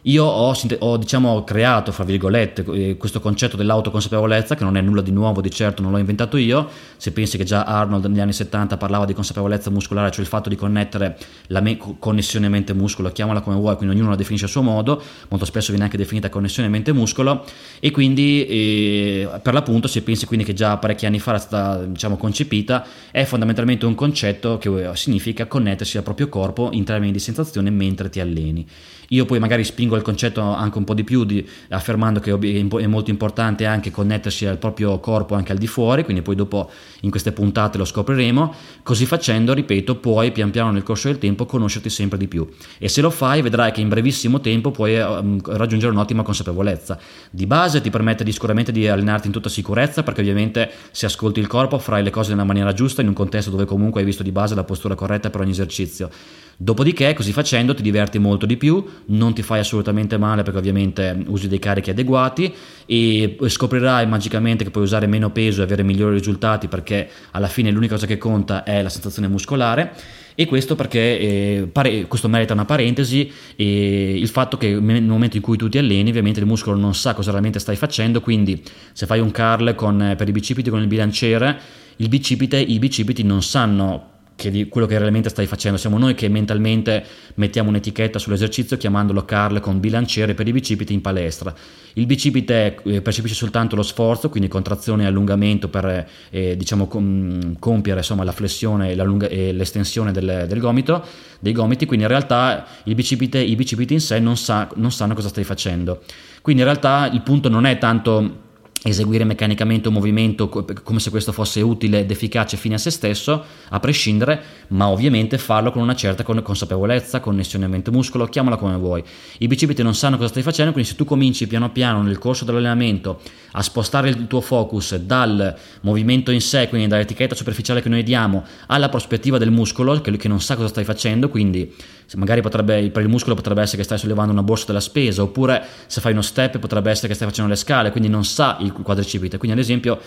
io 0.08 0.24
ho, 0.24 0.56
ho 0.80 0.98
diciamo, 0.98 1.44
creato, 1.44 1.92
fra 1.92 2.04
virgolette, 2.04 2.64
eh, 2.74 2.96
questo 2.96 3.20
concetto 3.20 3.58
dell'autoconsapevolezza, 3.58 4.54
che 4.54 4.64
non 4.64 4.78
è 4.78 4.82
nulla 4.82 5.02
di 5.02 5.12
nuovo, 5.12 5.42
di 5.42 5.50
certo 5.50 5.82
non 5.82 5.92
l'ho 5.92 5.98
inventato 5.98 6.38
io, 6.38 6.70
se 6.98 7.12
pensi 7.12 7.38
che 7.38 7.44
già 7.44 7.64
Arnold 7.64 8.06
negli 8.06 8.20
anni 8.20 8.34
70 8.34 8.78
parlava 8.78 9.06
di 9.06 9.14
consapevolezza 9.14 9.72
muscolare, 9.72 10.12
cioè 10.12 10.22
il 10.22 10.28
fatto 10.28 10.50
di 10.50 10.56
connettere 10.56 11.18
la 11.48 11.60
me- 11.60 11.80
connessione 11.98 12.50
mente-muscolo, 12.50 13.12
chiamala 13.12 13.42
come 13.42 13.56
vuoi, 13.56 13.76
quindi 13.78 13.96
ognuno 13.96 14.12
la 14.12 14.16
definisce 14.16 14.46
a 14.46 14.50
suo 14.50 14.62
modo, 14.62 15.02
molto 15.30 15.46
spesso 15.46 15.70
viene 15.70 15.86
anche 15.86 15.98
definita 15.98 16.30
connessione 16.30 16.70
mente-muscolo, 16.70 17.44
e 17.80 17.90
quindi 17.90 18.46
eh, 18.46 19.30
per 19.42 19.54
l'appunto 19.54 19.88
se 19.88 20.04
pensi 20.04 20.28
quindi 20.28 20.46
che 20.46 20.54
già 20.54 20.78
parecchi 20.78 21.08
anni 21.08 21.18
fa 21.18 21.32
era 21.32 21.40
stata 21.40 21.84
diciamo, 21.84 22.16
concepita, 22.16 22.86
è 23.10 23.24
fondamentalmente 23.24 23.88
un 23.88 23.96
concetto 23.96 24.60
che 24.60 24.70
eh, 24.70 24.96
significa 24.96 25.48
connettersi 25.48 25.98
al 25.98 26.04
proprio 26.04 26.30
corpo 26.30 26.70
in 26.74 26.84
termini 26.84 27.12
di 27.12 27.20
sensazione 27.20 27.72
mentre 27.72 28.10
ti 28.10 28.20
alleni. 28.20 28.68
Io 29.10 29.26
poi 29.26 29.40
magari 29.40 29.64
spingo 29.64 29.95
il 29.96 30.04
concetto 30.04 30.42
anche 30.42 30.78
un 30.78 30.84
po' 30.84 30.94
di 30.94 31.04
più 31.04 31.24
di, 31.24 31.48
affermando 31.70 32.20
che 32.20 32.32
è 32.32 32.88
molto 32.88 33.10
importante 33.10 33.66
anche 33.66 33.92
connettersi 33.92 34.46
al 34.46 34.58
proprio 34.58 35.00
corpo 35.00 35.36
anche 35.36 35.52
al 35.52 35.58
di 35.58 35.68
fuori, 35.68 36.04
quindi 36.04 36.22
poi 36.22 36.36
dopo 36.36 36.70
in 37.02 37.10
queste 37.10 37.32
puntate 37.32 37.78
lo 37.78 37.86
scopriremo. 37.86 38.54
Così 38.84 39.06
facendo, 39.06 39.54
ripeto, 39.54 39.96
puoi 39.98 40.32
pian 40.32 40.52
piano 40.52 40.72
nel 40.72 40.84
corso 40.84 41.08
del 41.08 41.18
tempo 41.18 41.46
conoscerti 41.46 41.90
sempre 41.90 42.18
di 42.18 42.28
più 42.28 42.48
e 42.78 42.88
se 42.88 43.02
lo 43.02 43.10
fai 43.10 43.42
vedrai 43.42 43.72
che 43.72 43.82
in 43.82 43.90
brevissimo 43.90 44.40
tempo 44.40 44.72
puoi 44.72 45.00
um, 45.00 45.40
raggiungere 45.44 45.92
un'ottima 45.92 46.24
consapevolezza. 46.24 47.00
Di 47.30 47.46
base 47.46 47.82
ti 47.82 47.90
permette 47.90 48.24
di, 48.24 48.32
sicuramente 48.32 48.72
di 48.72 48.88
allenarti 48.88 49.28
in 49.28 49.34
tutta 49.34 49.50
sicurezza 49.50 50.04
perché 50.04 50.22
ovviamente 50.22 50.70
se 50.92 51.06
ascolti 51.06 51.40
il 51.40 51.48
corpo 51.48 51.80
farai 51.80 52.04
le 52.04 52.10
cose 52.10 52.32
nella 52.32 52.44
maniera 52.44 52.74
giusta 52.74 53.02
in 53.02 53.08
un 53.08 53.14
contesto 53.14 53.50
dove 53.50 53.66
comunque 53.66 54.02
hai 54.02 54.06
visto 54.06 54.24
di 54.24 54.32
base 54.32 54.56
la 54.56 54.64
postura 54.64 54.96
corretta 54.96 55.30
per 55.30 55.42
ogni 55.42 55.52
esercizio. 55.52 56.10
Dopodiché, 56.58 57.14
così 57.14 57.34
facendo, 57.34 57.74
ti 57.74 57.82
diverti 57.82 58.18
molto 58.18 58.46
di 58.46 58.56
più, 58.56 58.84
non 59.08 59.34
ti 59.34 59.42
fai 59.42 59.60
assolutamente 59.60 60.18
male 60.18 60.44
perché 60.44 60.60
ovviamente 60.60 61.24
usi 61.28 61.48
dei 61.50 61.60
carichi 61.60 61.90
adeguati 61.90 62.54
e 62.86 63.38
scoprirai 63.46 64.08
magicamente 64.08 64.64
che 64.64 64.70
puoi 64.70 64.84
usare 64.84 65.06
meno 65.08 65.32
peso 65.32 65.62
e 65.62 65.64
avere 65.66 65.84
migliori 65.84 66.16
risultati 66.16 66.68
perché 66.68 67.10
alla 67.32 67.48
fine 67.48 67.72
l'unica 67.72 67.96
cosa 67.96 68.06
che 68.06 68.18
conta 68.18 68.64
è 68.64 68.82
la 68.82 68.90
sensazione 68.90 69.28
muscolare 69.28 69.94
e 70.36 70.46
questo 70.46 70.76
perché 70.76 71.00
eh, 71.00 71.70
pare, 71.72 72.08
questo 72.08 72.28
merita 72.28 72.54
una 72.54 72.66
parentesi 72.66 73.32
e 73.56 74.18
il 74.18 74.28
fatto 74.28 74.58
che 74.58 74.78
nel 74.80 75.04
momento 75.04 75.38
in 75.38 75.42
cui 75.42 75.58
tu 75.58 75.70
ti 75.70 75.78
alleni 75.78 76.10
ovviamente 76.10 76.42
il 76.42 76.46
muscolo 76.46 76.78
non 76.78 76.94
sa 76.94 77.14
cosa 77.14 77.32
realmente 77.32 77.60
stai 77.60 77.78
facendo 77.78 78.22
quindi 78.22 78.62
se 78.92 79.06
fai 79.06 79.20
un 79.20 79.32
curl 79.32 79.76
con, 79.76 80.14
per 80.18 80.28
i 80.28 80.32
bicipiti 80.32 80.70
con 80.70 80.82
il 80.82 80.88
bilanciere 80.88 81.58
il 81.98 82.10
bicipite, 82.10 82.58
i 82.58 82.78
bicipiti 82.80 83.24
non 83.24 83.42
sanno 83.42 84.15
che 84.36 84.52
di 84.52 84.68
quello 84.68 84.86
che 84.86 84.98
realmente 84.98 85.30
stai 85.30 85.48
facendo. 85.48 85.78
Siamo 85.78 85.98
noi 85.98 86.14
che 86.14 86.28
mentalmente 86.28 87.04
mettiamo 87.36 87.70
un'etichetta 87.70 88.20
sull'esercizio 88.20 88.78
chiamandolo 88.78 89.24
Carl 89.24 89.60
con 89.60 89.80
bilanciere 89.80 90.34
per 90.34 90.48
i 90.48 90.52
bicipiti 90.52 90.94
in 90.94 91.02
palestra. 91.02 91.54
Il 91.94 92.06
bicipite 92.06 92.78
eh, 92.84 93.02
percepisce 93.02 93.36
soltanto 93.36 93.76
lo 93.76 93.84
sforzo, 93.84 94.30
quindi 94.30 94.50
contrazione 94.50 95.04
e 95.04 95.06
allungamento 95.08 95.70
per 95.70 96.08
eh, 96.30 96.58
diciamo, 96.58 96.88
com- 96.88 97.58
compiere 97.58 98.00
insomma, 98.00 98.26
la 98.26 98.34
flessione 98.34 98.92
e, 98.92 99.30
e 99.30 99.54
l'estensione 99.54 100.12
del, 100.12 100.46
del, 100.48 100.60
gomito, 100.60 101.04
dei 101.40 101.54
gomiti, 101.54 101.86
quindi 101.86 102.04
in 102.04 102.12
realtà 102.12 102.66
bicipite, 102.84 103.40
i 103.40 103.56
bicipiti 103.56 103.94
in 103.94 104.02
sé 104.02 104.20
non, 104.20 104.36
sa, 104.36 104.70
non 104.76 104.92
sanno 104.92 105.14
cosa 105.14 105.30
stai 105.30 105.46
facendo. 105.46 106.04
Quindi 106.42 106.62
in 106.62 106.68
realtà 106.68 107.10
il 107.12 107.22
punto 107.22 107.48
non 107.48 107.66
è 107.66 107.78
tanto 107.78 108.44
eseguire 108.84 109.24
meccanicamente 109.24 109.88
un 109.88 109.96
movimento 109.96 110.48
come 110.48 111.00
se 111.00 111.10
questo 111.10 111.32
fosse 111.32 111.62
utile 111.62 112.02
ed 112.02 112.12
efficace 112.12 112.56
fine 112.56 112.76
a 112.76 112.78
se 112.78 112.92
stesso, 112.92 113.44
a 113.70 113.80
prescindere, 113.80 114.42
ma 114.70 114.90
ovviamente 114.90 115.38
farlo 115.38 115.72
con 115.72 115.82
una 115.82 115.96
certa 115.96 116.24
consapevolezza, 116.24 117.20
connessione 117.20 117.68
mente-muscolo, 117.68 118.28
chiamala 118.28 118.58
come 118.58 118.78
vuoi. 118.78 119.04
I 119.40 119.48
bicipiti 119.48 119.82
non 119.82 119.96
sanno 119.96 120.18
cosa 120.18 120.30
stai 120.30 120.44
facendo, 120.44 120.72
quindi 120.72 120.90
se 120.90 120.96
tu 120.96 121.04
cominci 121.04 121.48
piano 121.48 121.72
piano 121.72 122.02
nel 122.04 122.20
corso 122.20 122.46
dell'allenamento 122.46 123.22
a 123.54 123.62
spostare 123.62 124.10
il 124.10 124.28
tuo 124.28 124.42
focus 124.42 124.96
dal 124.98 125.56
movimento 125.82 126.30
in 126.32 126.42
sé, 126.42 126.68
quindi 126.70 126.88
dall'etichetta 126.88 127.36
superficiale 127.36 127.82
che 127.82 127.90
noi 127.90 128.04
diamo, 128.04 128.44
alla 128.68 128.90
prospettiva 128.90 129.38
del 129.38 129.50
muscolo, 129.50 130.00
che, 130.02 130.16
che 130.18 130.28
non 130.28 130.42
sa 130.42 130.56
cosa 130.56 130.68
stai 130.68 130.84
facendo, 130.84 131.30
quindi 131.30 131.74
magari 132.16 132.42
potrebbe, 132.42 132.90
per 132.92 133.02
il 133.02 133.10
muscolo 133.10 133.34
potrebbe 133.34 133.62
essere 133.62 133.78
che 133.78 133.84
stai 133.84 133.98
sollevando 133.98 134.32
una 134.32 134.44
borsa 134.44 134.66
della 134.68 134.80
spesa, 134.80 135.24
oppure 135.24 135.64
se 135.88 136.02
fai 136.02 136.12
uno 136.12 136.22
step 136.22 136.60
potrebbe 136.60 136.92
essere 136.92 137.08
che 137.08 137.16
stai 137.16 137.28
facendo 137.28 137.50
le 137.50 137.58
scale, 137.58 137.92
quindi 137.92 138.10
non 138.10 138.24
sa 138.24 138.58
il 138.66 138.74
quadricipite. 138.74 139.38
Quindi 139.38 139.58
ad 139.58 139.64
esempio 139.64 140.00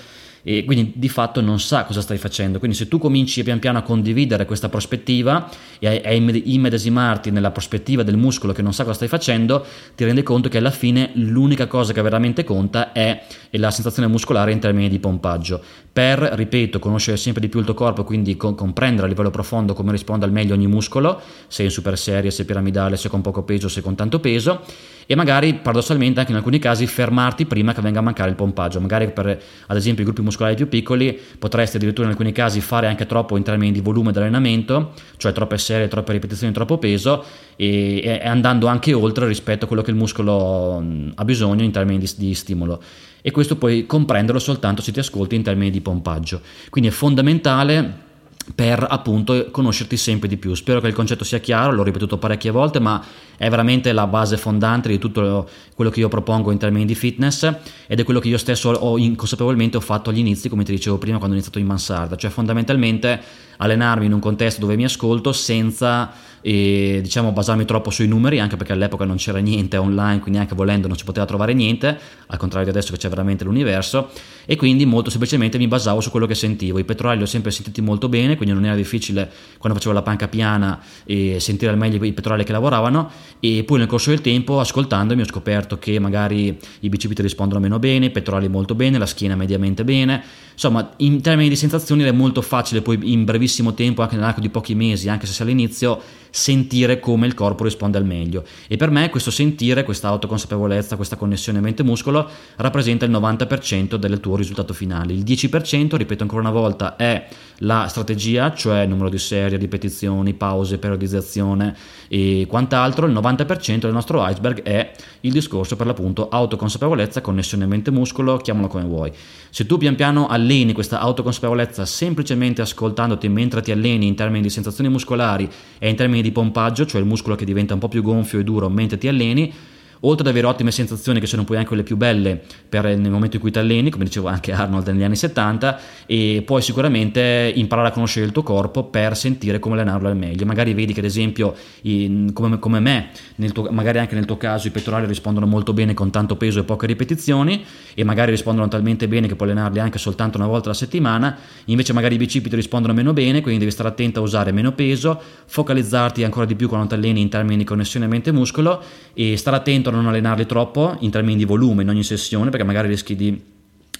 e 0.42 0.64
quindi 0.64 0.92
di 0.96 1.08
fatto 1.08 1.40
non 1.40 1.60
sa 1.60 1.84
cosa 1.84 2.00
stai 2.00 2.18
facendo. 2.18 2.58
Quindi 2.58 2.76
se 2.76 2.88
tu 2.88 2.98
cominci 2.98 3.42
pian 3.42 3.58
piano 3.58 3.78
a 3.78 3.82
condividere 3.82 4.44
questa 4.44 4.68
prospettiva 4.68 5.48
e 5.78 6.02
a 6.04 6.12
immedesimarti 6.12 7.30
nella 7.30 7.50
prospettiva 7.50 8.02
del 8.02 8.16
muscolo 8.16 8.52
che 8.52 8.62
non 8.62 8.72
sa 8.72 8.82
cosa 8.84 8.96
stai 8.96 9.08
facendo, 9.08 9.64
ti 9.94 10.04
rendi 10.04 10.22
conto 10.22 10.48
che 10.48 10.58
alla 10.58 10.70
fine 10.70 11.10
l'unica 11.14 11.66
cosa 11.66 11.92
che 11.92 12.02
veramente 12.02 12.44
conta 12.44 12.92
è 12.92 13.22
la 13.52 13.70
sensazione 13.70 14.08
muscolare 14.08 14.52
in 14.52 14.58
termini 14.58 14.88
di 14.88 14.98
pompaggio. 14.98 15.60
Per, 15.92 16.18
ripeto, 16.18 16.78
conoscere 16.78 17.16
sempre 17.16 17.40
di 17.40 17.48
più 17.48 17.58
il 17.58 17.64
tuo 17.64 17.74
corpo, 17.74 18.04
quindi 18.04 18.36
comprendere 18.36 19.06
a 19.06 19.08
livello 19.08 19.30
profondo 19.30 19.74
come 19.74 19.90
risponde 19.90 20.24
al 20.24 20.32
meglio 20.32 20.54
ogni 20.54 20.66
muscolo, 20.68 21.20
se 21.48 21.64
in 21.64 21.70
super 21.70 21.98
serie, 21.98 22.30
se 22.30 22.44
piramidale, 22.44 22.96
se 22.96 23.08
con 23.08 23.20
poco 23.20 23.42
peso, 23.42 23.68
se 23.68 23.80
con 23.80 23.96
tanto 23.96 24.20
peso, 24.20 24.62
e 25.06 25.14
magari 25.14 25.54
paradossalmente 25.54 26.20
anche 26.20 26.32
in 26.32 26.36
alcuni 26.36 26.58
casi 26.58 26.86
fermarti 26.86 27.46
prima 27.46 27.72
che 27.72 27.80
venga 27.80 27.98
a 28.00 28.02
mancare 28.02 28.28
il 28.28 28.36
pompaggio. 28.36 28.80
Magari 28.80 29.10
per 29.10 29.26
ad 29.66 29.76
esempio 29.76 30.02
i 30.02 30.04
gruppi 30.04 30.20
muscolari 30.28 30.54
più 30.54 30.68
piccoli 30.68 31.18
potresti 31.38 31.76
addirittura 31.76 32.06
in 32.06 32.12
alcuni 32.12 32.32
casi 32.32 32.60
fare 32.60 32.86
anche 32.86 33.06
troppo 33.06 33.36
in 33.36 33.42
termini 33.42 33.72
di 33.72 33.80
volume 33.80 34.12
dell'allenamento, 34.12 34.92
cioè 35.16 35.32
troppe 35.32 35.58
serie, 35.58 35.88
troppe 35.88 36.12
ripetizioni, 36.12 36.52
troppo 36.52 36.78
peso 36.78 37.24
e, 37.56 38.00
e 38.02 38.26
andando 38.26 38.66
anche 38.66 38.92
oltre 38.92 39.26
rispetto 39.26 39.64
a 39.64 39.68
quello 39.68 39.82
che 39.82 39.90
il 39.90 39.96
muscolo 39.96 40.82
ha 41.14 41.24
bisogno 41.24 41.62
in 41.64 41.70
termini 41.70 41.98
di, 41.98 42.10
di 42.16 42.34
stimolo 42.34 42.82
e 43.20 43.30
questo 43.30 43.56
puoi 43.56 43.84
comprenderlo 43.86 44.40
soltanto 44.40 44.80
se 44.80 44.92
ti 44.92 45.00
ascolti 45.00 45.34
in 45.34 45.42
termini 45.42 45.70
di 45.70 45.80
pompaggio. 45.80 46.40
Quindi 46.70 46.90
è 46.90 46.92
fondamentale 46.92 48.06
per 48.54 48.86
appunto 48.88 49.48
conoscerti 49.50 49.96
sempre 49.96 50.28
di 50.28 50.36
più. 50.36 50.54
Spero 50.54 50.80
che 50.80 50.88
il 50.88 50.94
concetto 50.94 51.24
sia 51.24 51.38
chiaro, 51.38 51.72
l'ho 51.72 51.82
ripetuto 51.82 52.18
parecchie 52.18 52.50
volte, 52.50 52.80
ma 52.80 53.02
è 53.36 53.48
veramente 53.48 53.92
la 53.92 54.06
base 54.06 54.36
fondante 54.36 54.88
di 54.88 54.98
tutto 54.98 55.48
quello 55.74 55.90
che 55.90 56.00
io 56.00 56.08
propongo 56.08 56.50
in 56.50 56.58
termini 56.58 56.84
di 56.84 56.94
fitness 56.94 57.50
ed 57.86 58.00
è 58.00 58.04
quello 58.04 58.20
che 58.20 58.28
io 58.28 58.38
stesso 58.38 58.70
ho 58.70 58.98
inconsapevolmente 58.98 59.76
ho 59.76 59.80
fatto 59.80 60.10
agli 60.10 60.18
inizi, 60.18 60.48
come 60.48 60.64
ti 60.64 60.72
dicevo 60.72 60.98
prima, 60.98 61.18
quando 61.18 61.34
ho 61.34 61.38
iniziato 61.38 61.58
in 61.58 61.66
mansarda, 61.66 62.16
cioè 62.16 62.30
fondamentalmente 62.30 63.20
allenarmi 63.58 64.06
in 64.06 64.12
un 64.12 64.20
contesto 64.20 64.60
dove 64.60 64.76
mi 64.76 64.84
ascolto 64.84 65.32
senza 65.32 66.10
eh, 66.40 67.00
diciamo 67.02 67.32
basarmi 67.32 67.64
troppo 67.64 67.90
sui 67.90 68.06
numeri, 68.06 68.40
anche 68.40 68.56
perché 68.56 68.72
all'epoca 68.72 69.04
non 69.04 69.16
c'era 69.16 69.38
niente 69.38 69.76
online, 69.76 70.20
quindi 70.20 70.38
anche 70.38 70.54
volendo 70.54 70.88
non 70.88 70.96
si 70.96 71.04
poteva 71.04 71.26
trovare 71.26 71.52
niente, 71.54 71.98
al 72.26 72.38
contrario 72.38 72.70
di 72.70 72.76
adesso 72.76 72.92
che 72.92 72.98
c'è 72.98 73.08
veramente 73.08 73.44
l'universo, 73.44 74.10
e 74.46 74.56
quindi 74.56 74.86
molto 74.86 75.10
semplicemente 75.10 75.58
mi 75.58 75.68
basavo 75.68 76.00
su 76.00 76.10
quello 76.10 76.26
che 76.26 76.34
sentivo. 76.34 76.78
I 76.78 76.84
petroli 76.84 77.16
li 77.16 77.22
ho 77.22 77.26
sempre 77.26 77.50
sentiti 77.50 77.80
molto 77.80 78.08
bene, 78.08 78.36
quindi 78.36 78.54
non 78.54 78.64
era 78.64 78.74
difficile 78.74 79.30
quando 79.58 79.78
facevo 79.78 79.94
la 79.94 80.02
panca 80.02 80.28
piana 80.28 80.80
eh, 81.04 81.38
sentire 81.40 81.70
al 81.70 81.78
meglio 81.78 82.02
i 82.04 82.12
petroli 82.12 82.44
che 82.44 82.52
lavoravano. 82.52 83.10
E 83.40 83.62
poi 83.64 83.78
nel 83.78 83.86
corso 83.86 84.10
del 84.10 84.20
tempo 84.20 84.58
ascoltandomi 84.60 85.20
ho 85.20 85.26
scoperto 85.26 85.78
che 85.78 85.98
magari 85.98 86.58
i 86.80 86.88
bicipiti 86.88 87.22
rispondono 87.22 87.60
meno 87.60 87.78
bene, 87.78 88.06
i 88.06 88.10
pettorali 88.10 88.48
molto 88.48 88.74
bene, 88.74 88.98
la 88.98 89.06
schiena 89.06 89.36
mediamente 89.36 89.84
bene, 89.84 90.22
insomma 90.52 90.94
in 90.98 91.20
termini 91.20 91.48
di 91.48 91.56
sensazioni 91.56 92.02
è 92.02 92.12
molto 92.12 92.42
facile 92.42 92.82
poi 92.82 92.98
in 93.02 93.24
brevissimo 93.24 93.74
tempo, 93.74 94.02
anche 94.02 94.16
nell'arco 94.16 94.40
di 94.40 94.48
pochi 94.48 94.74
mesi, 94.74 95.08
anche 95.08 95.26
se 95.26 95.42
all'inizio, 95.42 96.00
sentire 96.30 97.00
come 97.00 97.26
il 97.26 97.34
corpo 97.34 97.64
risponde 97.64 97.98
al 97.98 98.04
meglio. 98.04 98.44
E 98.66 98.76
per 98.76 98.90
me 98.90 99.10
questo 99.10 99.30
sentire, 99.30 99.84
questa 99.84 100.08
autoconsapevolezza, 100.08 100.96
questa 100.96 101.16
connessione 101.16 101.60
mente-muscolo 101.60 102.28
rappresenta 102.56 103.04
il 103.04 103.10
90% 103.10 103.96
del 103.96 104.20
tuo 104.20 104.36
risultato 104.36 104.72
finale, 104.72 105.12
il 105.12 105.22
10% 105.22 105.96
ripeto 105.96 106.22
ancora 106.22 106.40
una 106.42 106.50
volta 106.50 106.96
è 106.96 107.28
la 107.58 107.86
strategia, 107.88 108.54
cioè 108.54 108.86
numero 108.86 109.08
di 109.08 109.18
serie, 109.18 109.58
ripetizioni, 109.58 110.34
pause, 110.34 110.78
periodizzazione 110.78 111.74
e 112.08 112.46
quant'altro, 112.48 113.06
il 113.06 113.12
90% 113.12 113.80
del 113.80 113.92
nostro 113.92 114.24
iceberg 114.28 114.62
è 114.62 114.92
il 115.20 115.32
discorso 115.32 115.74
per 115.74 115.86
l'appunto 115.86 116.28
autoconsapevolezza, 116.28 117.20
connessione 117.20 117.66
mente-muscolo, 117.66 118.36
chiamalo 118.36 118.68
come 118.68 118.84
vuoi. 118.84 119.12
Se 119.50 119.66
tu 119.66 119.76
pian 119.78 119.96
piano 119.96 120.28
alleni 120.28 120.72
questa 120.72 121.00
autoconsapevolezza 121.00 121.84
semplicemente 121.84 122.62
ascoltandoti 122.62 123.28
mentre 123.28 123.62
ti 123.62 123.72
alleni 123.72 124.06
in 124.06 124.14
termini 124.14 124.42
di 124.42 124.50
sensazioni 124.50 124.90
muscolari 124.90 125.48
e 125.78 125.88
in 125.88 125.96
termini 125.96 126.22
di 126.22 126.30
pompaggio, 126.30 126.86
cioè 126.86 127.00
il 127.00 127.06
muscolo 127.06 127.34
che 127.34 127.44
diventa 127.44 127.74
un 127.74 127.80
po' 127.80 127.88
più 127.88 128.02
gonfio 128.02 128.38
e 128.38 128.44
duro 128.44 128.68
mentre 128.68 128.98
ti 128.98 129.08
alleni, 129.08 129.52
oltre 130.00 130.22
ad 130.22 130.30
avere 130.30 130.46
ottime 130.46 130.70
sensazioni 130.70 131.20
che 131.20 131.26
sono 131.26 131.44
poi 131.44 131.56
anche 131.56 131.68
quelle 131.68 131.82
più 131.82 131.96
belle 131.96 132.40
per 132.68 132.84
nel 132.84 133.10
momento 133.10 133.36
in 133.36 133.42
cui 133.42 133.50
ti 133.50 133.58
alleni, 133.58 133.90
come 133.90 134.04
diceva 134.04 134.30
anche 134.30 134.52
Arnold 134.52 134.88
negli 134.88 135.02
anni 135.02 135.16
70, 135.16 135.80
e 136.06 136.42
puoi 136.44 136.62
sicuramente 136.62 137.52
imparare 137.54 137.88
a 137.88 137.90
conoscere 137.90 138.26
il 138.26 138.32
tuo 138.32 138.42
corpo 138.42 138.84
per 138.84 139.16
sentire 139.16 139.58
come 139.58 139.74
allenarlo 139.74 140.08
al 140.08 140.16
meglio. 140.16 140.46
Magari 140.46 140.74
vedi 140.74 140.92
che 140.92 141.00
ad 141.00 141.06
esempio, 141.06 141.54
in, 141.82 142.30
come, 142.32 142.58
come, 142.58 142.80
me, 142.80 143.10
tuo, 143.52 143.68
magari 143.70 143.98
anche 143.98 144.14
nel 144.14 144.24
tuo 144.24 144.36
caso 144.36 144.66
i 144.66 144.70
pettorali 144.70 145.06
rispondono 145.06 145.46
molto 145.46 145.72
bene 145.72 145.94
con 145.94 146.10
tanto 146.10 146.36
peso 146.36 146.60
e 146.60 146.64
poche 146.64 146.86
ripetizioni 146.86 147.64
e 147.94 148.04
magari 148.04 148.30
rispondono 148.30 148.68
talmente 148.68 149.08
bene 149.08 149.26
che 149.26 149.36
puoi 149.36 149.50
allenarli 149.50 149.78
anche 149.78 149.98
soltanto 149.98 150.38
una 150.38 150.46
volta 150.46 150.66
alla 150.66 150.76
settimana, 150.76 151.36
invece 151.66 151.92
magari 151.92 152.14
i 152.14 152.18
bicipiti 152.18 152.54
rispondono 152.54 152.94
meno 152.94 153.12
bene, 153.12 153.40
quindi 153.40 153.60
devi 153.60 153.70
stare 153.70 153.88
attento 153.88 154.20
a 154.20 154.22
usare 154.22 154.52
meno 154.52 154.72
peso, 154.72 155.20
focalizzarti 155.46 156.24
ancora 156.24 156.46
di 156.46 156.54
più 156.54 156.68
quando 156.68 156.88
ti 156.88 156.94
alleni 156.94 157.20
in 157.20 157.28
termini 157.28 157.56
di 157.56 157.64
connessione 157.64 158.06
mente-muscolo 158.06 158.82
e 159.14 159.36
stare 159.36 159.56
attento 159.56 159.87
a 159.88 159.92
non 159.92 160.06
allenarli 160.06 160.46
troppo 160.46 160.96
in 161.00 161.10
termini 161.10 161.36
di 161.36 161.44
volume 161.44 161.82
in 161.82 161.88
ogni 161.88 162.02
sessione 162.02 162.50
perché 162.50 162.64
magari 162.64 162.88
rischi 162.88 163.16
di 163.16 163.40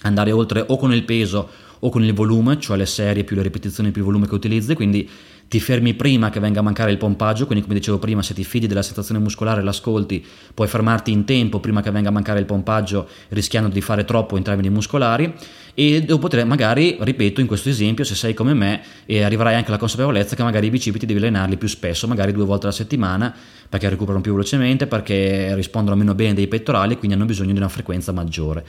andare 0.01 0.31
oltre 0.31 0.63
o 0.67 0.77
con 0.77 0.93
il 0.93 1.03
peso 1.03 1.49
o 1.79 1.89
con 1.89 2.03
il 2.03 2.13
volume, 2.13 2.59
cioè 2.59 2.77
le 2.77 2.85
serie 2.85 3.23
più 3.23 3.35
le 3.35 3.41
ripetizioni 3.41 3.91
più 3.91 4.01
il 4.01 4.07
volume 4.07 4.27
che 4.27 4.35
utilizzi, 4.35 4.75
quindi 4.75 5.09
ti 5.49 5.59
fermi 5.59 5.95
prima 5.95 6.29
che 6.29 6.39
venga 6.39 6.59
a 6.59 6.63
mancare 6.63 6.91
il 6.91 6.97
pompaggio, 6.97 7.47
quindi 7.47 7.63
come 7.63 7.75
dicevo 7.75 7.97
prima, 7.97 8.21
se 8.21 8.35
ti 8.35 8.43
fidi 8.43 8.67
della 8.67 8.83
sensazione 8.83 9.19
muscolare 9.19 9.61
e 9.61 9.63
l'ascolti, 9.63 10.23
puoi 10.53 10.67
fermarti 10.67 11.11
in 11.11 11.25
tempo 11.25 11.59
prima 11.59 11.81
che 11.81 11.89
venga 11.89 12.09
a 12.09 12.11
mancare 12.11 12.39
il 12.39 12.45
pompaggio, 12.45 13.07
rischiando 13.29 13.67
di 13.67 13.81
fare 13.81 14.05
troppo 14.05 14.37
in 14.37 14.43
termini 14.43 14.69
muscolari 14.69 15.33
e 15.73 16.03
dopo 16.03 16.29
magari, 16.45 16.97
ripeto, 16.99 17.41
in 17.41 17.47
questo 17.47 17.69
esempio, 17.69 18.03
se 18.03 18.13
sei 18.13 18.35
come 18.35 18.53
me, 18.53 18.81
e 19.07 19.23
arriverai 19.23 19.55
anche 19.55 19.69
alla 19.69 19.79
consapevolezza 19.79 20.35
che 20.35 20.43
magari 20.43 20.67
i 20.67 20.69
bicipiti 20.69 21.07
devi 21.07 21.17
allenarli 21.19 21.57
più 21.57 21.67
spesso, 21.67 22.07
magari 22.07 22.31
due 22.31 22.45
volte 22.45 22.67
alla 22.67 22.75
settimana, 22.75 23.33
perché 23.67 23.89
recuperano 23.89 24.21
più 24.21 24.33
velocemente, 24.33 24.85
perché 24.85 25.55
rispondono 25.55 25.95
meno 25.95 26.13
bene 26.13 26.35
dei 26.35 26.47
pettorali, 26.47 26.95
quindi 26.95 27.15
hanno 27.15 27.25
bisogno 27.25 27.53
di 27.53 27.57
una 27.57 27.69
frequenza 27.69 28.11
maggiore. 28.11 28.63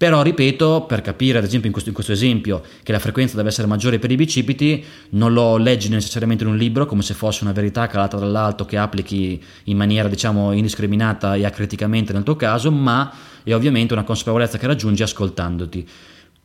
Però 0.00 0.22
ripeto, 0.22 0.86
per 0.88 1.02
capire 1.02 1.36
ad 1.36 1.44
esempio 1.44 1.66
in 1.66 1.72
questo, 1.72 1.90
in 1.90 1.94
questo, 1.94 2.12
esempio 2.12 2.62
che 2.82 2.90
la 2.90 2.98
frequenza 2.98 3.36
deve 3.36 3.50
essere 3.50 3.66
maggiore 3.66 3.98
per 3.98 4.10
i 4.10 4.16
bicipiti, 4.16 4.82
non 5.10 5.34
lo 5.34 5.58
leggi 5.58 5.90
necessariamente 5.90 6.42
in 6.42 6.48
un 6.48 6.56
libro 6.56 6.86
come 6.86 7.02
se 7.02 7.12
fosse 7.12 7.44
una 7.44 7.52
verità 7.52 7.86
calata 7.86 8.16
dall'alto 8.16 8.64
che 8.64 8.78
applichi 8.78 9.38
in 9.64 9.76
maniera 9.76 10.08
diciamo 10.08 10.52
indiscriminata 10.52 11.34
e 11.34 11.44
acriticamente 11.44 12.14
nel 12.14 12.22
tuo 12.22 12.34
caso, 12.34 12.70
ma 12.72 13.12
è 13.42 13.52
ovviamente 13.52 13.92
una 13.92 14.02
consapevolezza 14.02 14.56
che 14.56 14.66
raggiungi 14.66 15.02
ascoltandoti. 15.02 15.86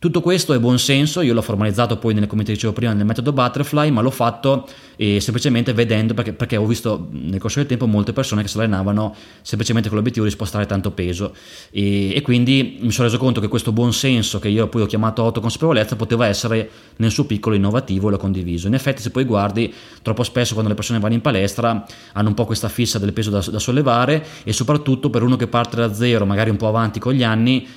Tutto 0.06 0.22
questo 0.22 0.54
è 0.54 0.60
buon 0.60 0.78
senso, 0.78 1.22
io 1.22 1.34
l'ho 1.34 1.42
formalizzato 1.42 1.98
poi, 1.98 2.14
nel, 2.14 2.28
come 2.28 2.44
ti 2.44 2.52
dicevo 2.52 2.74
prima, 2.74 2.94
nel 2.94 3.08
metodo 3.08 3.34
Butterfly, 3.34 3.90
ma 3.90 4.02
l'ho 4.02 4.12
fatto 4.12 4.68
eh, 4.98 5.20
semplicemente 5.20 5.74
vedendo, 5.74 6.14
perché, 6.14 6.32
perché, 6.32 6.58
ho 6.58 6.66
visto 6.68 7.08
nel 7.10 7.40
corso 7.40 7.58
del 7.58 7.68
tempo 7.68 7.88
molte 7.88 8.14
persone 8.14 8.44
che 8.44 8.48
si 8.48 8.56
allenavano 8.56 9.16
semplicemente 9.42 9.88
con 9.88 9.98
l'obiettivo 9.98 10.26
di 10.26 10.32
spostare 10.32 10.68
tanto 10.68 10.92
peso 10.92 11.34
e, 11.72 12.14
e, 12.14 12.22
quindi 12.22 12.78
mi 12.82 12.92
sono 12.92 13.08
reso 13.08 13.18
conto 13.18 13.42
che 13.42 13.48
questo 13.48 13.72
buon 13.72 13.94
senso, 13.94 14.38
che 14.38 14.48
io 14.48 14.68
poi 14.68 14.84
ho 14.84 14.86
chiamato 14.86 15.24
autoconsapevolezza, 15.24 15.96
poteva 15.96 16.28
essere 16.28 16.70
nel 16.98 17.10
suo 17.10 17.26
piccolo 17.26 17.56
innovativo 17.56 18.10
e 18.10 18.12
l'ho 18.12 18.18
condiviso. 18.18 18.68
In 18.68 18.76
effetti 18.76 19.02
se 19.02 19.10
poi 19.10 19.24
guardi, 19.24 19.74
troppo 20.04 20.22
spesso 20.22 20.52
quando 20.52 20.70
le 20.70 20.76
persone 20.76 21.00
vanno 21.00 21.16
in 21.16 21.22
palestra 21.22 21.84
hanno 22.14 22.28
un 22.28 22.36
po' 22.36 22.46
questa 22.46 22.70
fissa 22.70 23.00
del 23.00 23.12
peso 23.12 23.32
da, 23.32 23.40
da 23.40 23.58
sollevare 23.58 24.24
e 24.44 24.54
soprattutto 24.54 25.10
per 25.10 25.24
uno 25.24 25.36
che 25.36 25.48
parte 25.48 25.78
da 25.78 25.92
zero, 25.92 26.28
magari 26.28 26.52
un 26.52 26.58
po' 26.58 26.68
avanti 26.68 27.00
con 27.00 27.14
gli 27.14 27.24
anni, 27.24 27.68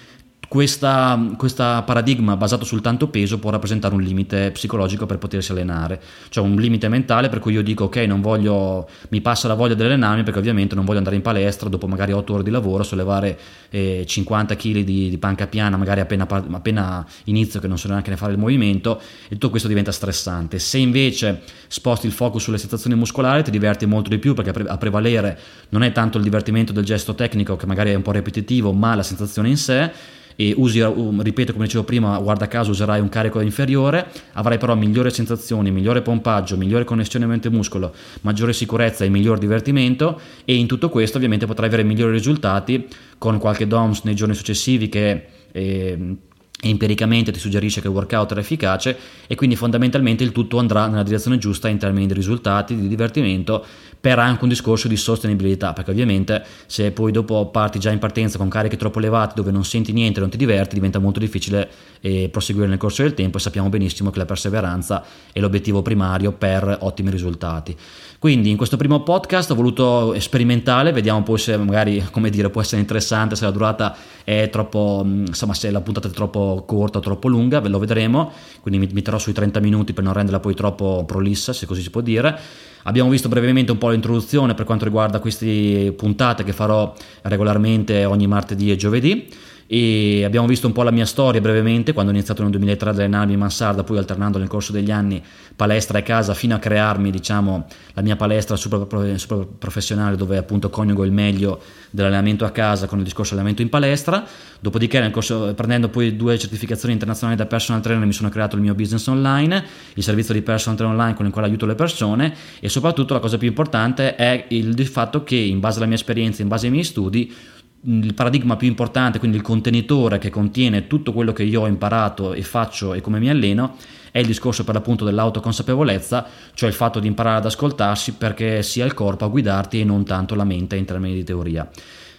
questa, 0.48 1.34
questa, 1.36 1.82
paradigma 1.82 2.34
basato 2.34 2.64
sul 2.64 2.80
tanto 2.80 3.08
peso 3.08 3.38
può 3.38 3.50
rappresentare 3.50 3.94
un 3.94 4.00
limite 4.00 4.50
psicologico 4.50 5.04
per 5.04 5.18
potersi 5.18 5.52
allenare, 5.52 6.00
cioè 6.30 6.42
un 6.42 6.56
limite 6.56 6.88
mentale 6.88 7.28
per 7.28 7.38
cui 7.38 7.52
io 7.52 7.62
dico 7.62 7.84
ok, 7.84 7.96
non 7.98 8.22
voglio, 8.22 8.88
mi 9.10 9.20
passa 9.20 9.46
la 9.46 9.52
voglia 9.52 9.74
di 9.74 9.82
allenarmi 9.82 10.22
perché 10.22 10.38
ovviamente 10.38 10.74
non 10.74 10.86
voglio 10.86 10.98
andare 10.98 11.16
in 11.16 11.22
palestra 11.22 11.68
dopo 11.68 11.86
magari 11.86 12.12
8 12.12 12.32
ore 12.32 12.42
di 12.42 12.50
lavoro, 12.50 12.82
sollevare 12.82 13.38
eh, 13.68 14.04
50 14.06 14.56
kg 14.56 14.80
di, 14.80 15.10
di, 15.10 15.18
panca 15.18 15.46
piana, 15.46 15.76
magari 15.76 16.00
appena, 16.00 16.26
appena 16.26 17.06
inizio 17.24 17.60
che 17.60 17.68
non 17.68 17.76
so 17.76 17.88
neanche 17.88 18.08
ne 18.08 18.16
fare 18.16 18.32
il 18.32 18.38
movimento 18.38 19.00
e 19.26 19.32
tutto 19.32 19.50
questo 19.50 19.68
diventa 19.68 19.92
stressante. 19.92 20.58
Se 20.58 20.78
invece 20.78 21.42
sposti 21.66 22.06
il 22.06 22.12
focus 22.12 22.44
sulle 22.44 22.58
sensazioni 22.58 22.96
muscolari 22.96 23.42
ti 23.42 23.50
diverti 23.50 23.84
molto 23.84 24.08
di 24.08 24.18
più 24.18 24.32
perché 24.32 24.62
a 24.66 24.78
prevalere 24.78 25.38
non 25.68 25.82
è 25.82 25.92
tanto 25.92 26.16
il 26.16 26.24
divertimento 26.24 26.72
del 26.72 26.84
gesto 26.84 27.14
tecnico 27.14 27.56
che 27.56 27.66
magari 27.66 27.90
è 27.90 27.94
un 27.94 28.02
po' 28.02 28.12
ripetitivo, 28.12 28.72
ma 28.72 28.94
la 28.94 29.02
sensazione 29.02 29.50
in 29.50 29.58
sé 29.58 30.16
e 30.40 30.54
usi, 30.56 30.80
ripeto 30.80 31.50
come 31.50 31.64
dicevo 31.64 31.82
prima, 31.82 32.16
guarda 32.20 32.46
caso 32.46 32.70
userai 32.70 33.00
un 33.00 33.08
carico 33.08 33.40
inferiore, 33.40 34.06
avrai 34.34 34.56
però 34.56 34.76
migliori 34.76 35.10
sensazioni, 35.10 35.72
migliore 35.72 36.00
pompaggio, 36.00 36.56
migliore 36.56 36.84
connessione 36.84 37.26
mente-muscolo, 37.26 37.92
maggiore 38.20 38.52
sicurezza 38.52 39.04
e 39.04 39.08
miglior 39.08 39.38
divertimento 39.38 40.20
e 40.44 40.54
in 40.54 40.68
tutto 40.68 40.90
questo 40.90 41.16
ovviamente 41.16 41.46
potrai 41.46 41.66
avere 41.66 41.82
migliori 41.82 42.12
risultati 42.12 42.86
con 43.18 43.38
qualche 43.38 43.66
DOMS 43.66 44.02
nei 44.04 44.14
giorni 44.14 44.34
successivi 44.34 44.88
che... 44.88 45.26
Eh, 45.50 46.16
empiricamente 46.60 47.30
ti 47.30 47.38
suggerisce 47.38 47.80
che 47.80 47.86
il 47.86 47.92
workout 47.92 48.32
era 48.32 48.40
efficace 48.40 48.98
e 49.28 49.36
quindi 49.36 49.54
fondamentalmente 49.54 50.24
il 50.24 50.32
tutto 50.32 50.58
andrà 50.58 50.88
nella 50.88 51.04
direzione 51.04 51.38
giusta 51.38 51.68
in 51.68 51.78
termini 51.78 52.06
di 52.06 52.14
risultati, 52.14 52.74
di 52.74 52.88
divertimento 52.88 53.64
per 54.00 54.18
anche 54.18 54.42
un 54.42 54.48
discorso 54.48 54.88
di 54.88 54.96
sostenibilità, 54.96 55.72
perché 55.72 55.90
ovviamente 55.90 56.44
se 56.66 56.90
poi 56.92 57.12
dopo 57.12 57.46
parti 57.46 57.78
già 57.78 57.90
in 57.90 57.98
partenza 57.98 58.38
con 58.38 58.48
cariche 58.48 58.76
troppo 58.76 58.98
elevate 58.98 59.34
dove 59.36 59.50
non 59.50 59.64
senti 59.64 59.92
niente, 59.92 60.20
non 60.20 60.30
ti 60.30 60.36
diverti, 60.36 60.74
diventa 60.74 60.98
molto 60.98 61.18
difficile 61.20 61.68
eh, 62.00 62.28
proseguire 62.30 62.68
nel 62.68 62.78
corso 62.78 63.02
del 63.02 63.14
tempo 63.14 63.38
e 63.38 63.40
sappiamo 63.40 63.68
benissimo 63.68 64.10
che 64.10 64.18
la 64.18 64.24
perseveranza 64.24 65.04
è 65.32 65.40
l'obiettivo 65.40 65.82
primario 65.82 66.32
per 66.32 66.78
ottimi 66.80 67.10
risultati. 67.10 67.76
Quindi 68.18 68.50
in 68.50 68.56
questo 68.56 68.76
primo 68.76 69.04
podcast 69.04 69.52
ho 69.52 69.54
voluto 69.54 70.12
sperimentare, 70.18 70.90
vediamo 70.90 71.22
poi 71.22 71.38
se 71.38 71.56
magari, 71.56 72.04
come 72.10 72.30
dire, 72.30 72.50
può 72.50 72.60
essere 72.60 72.80
interessante, 72.80 73.36
se 73.36 73.44
la 73.44 73.52
durata 73.52 73.94
è 74.24 74.48
troppo, 74.50 75.02
insomma 75.06 75.54
se 75.54 75.70
la 75.70 75.80
puntata 75.80 76.08
è 76.08 76.10
troppo 76.10 76.64
corta 76.66 76.98
o 76.98 77.00
troppo 77.00 77.28
lunga, 77.28 77.60
ve 77.60 77.68
lo 77.68 77.78
vedremo, 77.78 78.32
quindi 78.60 78.84
mi, 78.84 78.92
mi 78.92 79.02
terrò 79.02 79.18
sui 79.18 79.32
30 79.32 79.60
minuti 79.60 79.92
per 79.92 80.02
non 80.02 80.14
renderla 80.14 80.40
poi 80.40 80.54
troppo 80.54 81.04
prolissa, 81.06 81.52
se 81.52 81.64
così 81.66 81.80
si 81.80 81.90
può 81.90 82.00
dire. 82.00 82.36
Abbiamo 82.82 83.08
visto 83.08 83.28
brevemente 83.28 83.70
un 83.70 83.78
po' 83.78 83.90
l'introduzione 83.90 84.54
per 84.54 84.64
quanto 84.64 84.84
riguarda 84.84 85.20
queste 85.20 85.92
puntate 85.96 86.42
che 86.42 86.52
farò 86.52 86.92
regolarmente 87.22 88.04
ogni 88.04 88.26
martedì 88.26 88.72
e 88.72 88.76
giovedì 88.76 89.28
e 89.70 90.24
abbiamo 90.24 90.46
visto 90.46 90.66
un 90.66 90.72
po' 90.72 90.82
la 90.82 90.90
mia 90.90 91.04
storia 91.04 91.42
brevemente 91.42 91.92
quando 91.92 92.10
ho 92.10 92.14
iniziato 92.14 92.40
nel 92.40 92.50
2003 92.52 92.88
ad 92.88 92.98
allenarmi 92.98 93.34
in 93.34 93.38
mansarda 93.38 93.84
poi 93.84 93.98
alternando 93.98 94.38
nel 94.38 94.48
corso 94.48 94.72
degli 94.72 94.90
anni 94.90 95.22
palestra 95.54 95.98
e 95.98 96.02
casa 96.02 96.32
fino 96.32 96.54
a 96.54 96.58
crearmi 96.58 97.10
diciamo 97.10 97.66
la 97.92 98.00
mia 98.00 98.16
palestra 98.16 98.56
super, 98.56 98.86
super 99.18 99.46
professionale 99.58 100.16
dove 100.16 100.38
appunto 100.38 100.70
coniugo 100.70 101.04
il 101.04 101.12
meglio 101.12 101.60
dell'allenamento 101.90 102.46
a 102.46 102.50
casa 102.50 102.86
con 102.86 102.96
il 102.98 103.04
discorso 103.04 103.32
allenamento 103.32 103.60
in 103.60 103.68
palestra. 103.68 104.24
Dopodiché 104.60 105.10
corso, 105.10 105.52
prendendo 105.54 105.88
poi 105.88 106.16
due 106.16 106.38
certificazioni 106.38 106.94
internazionali 106.94 107.38
da 107.38 107.46
personal 107.46 107.82
trainer 107.82 108.06
mi 108.06 108.12
sono 108.12 108.30
creato 108.30 108.56
il 108.56 108.62
mio 108.62 108.74
business 108.74 109.06
online 109.06 109.64
il 109.94 110.02
servizio 110.02 110.32
di 110.32 110.42
personal 110.42 110.76
trainer 110.78 110.96
online 110.96 111.16
con 111.16 111.26
il 111.26 111.32
quale 111.32 111.46
aiuto 111.46 111.66
le 111.66 111.74
persone 111.74 112.34
e 112.58 112.68
soprattutto 112.68 113.14
la 113.14 113.20
cosa 113.20 113.36
più 113.36 113.48
importante 113.48 114.16
è 114.16 114.46
il, 114.48 114.78
il 114.78 114.86
fatto 114.86 115.22
che 115.24 115.36
in 115.36 115.60
base 115.60 115.76
alla 115.76 115.86
mia 115.86 115.96
esperienza 115.96 116.42
in 116.42 116.48
base 116.48 116.66
ai 116.66 116.72
miei 116.72 116.84
studi 116.84 117.32
il 117.82 118.14
paradigma 118.14 118.56
più 118.56 118.66
importante, 118.66 119.18
quindi 119.18 119.36
il 119.36 119.42
contenitore 119.42 120.18
che 120.18 120.30
contiene 120.30 120.86
tutto 120.86 121.12
quello 121.12 121.32
che 121.32 121.44
io 121.44 121.62
ho 121.62 121.66
imparato 121.66 122.32
e 122.32 122.42
faccio 122.42 122.94
e 122.94 123.00
come 123.00 123.18
mi 123.18 123.30
alleno, 123.30 123.76
è 124.10 124.18
il 124.18 124.26
discorso 124.26 124.64
per 124.64 124.74
l'appunto 124.74 125.04
dell'autoconsapevolezza, 125.04 126.26
cioè 126.54 126.68
il 126.68 126.74
fatto 126.74 126.98
di 126.98 127.06
imparare 127.06 127.38
ad 127.38 127.46
ascoltarsi 127.46 128.14
perché 128.14 128.62
sia 128.62 128.84
il 128.84 128.94
corpo 128.94 129.24
a 129.24 129.28
guidarti 129.28 129.80
e 129.80 129.84
non 129.84 130.04
tanto 130.04 130.34
la 130.34 130.44
mente 130.44 130.76
in 130.76 130.84
termini 130.84 131.14
di 131.14 131.24
teoria. 131.24 131.68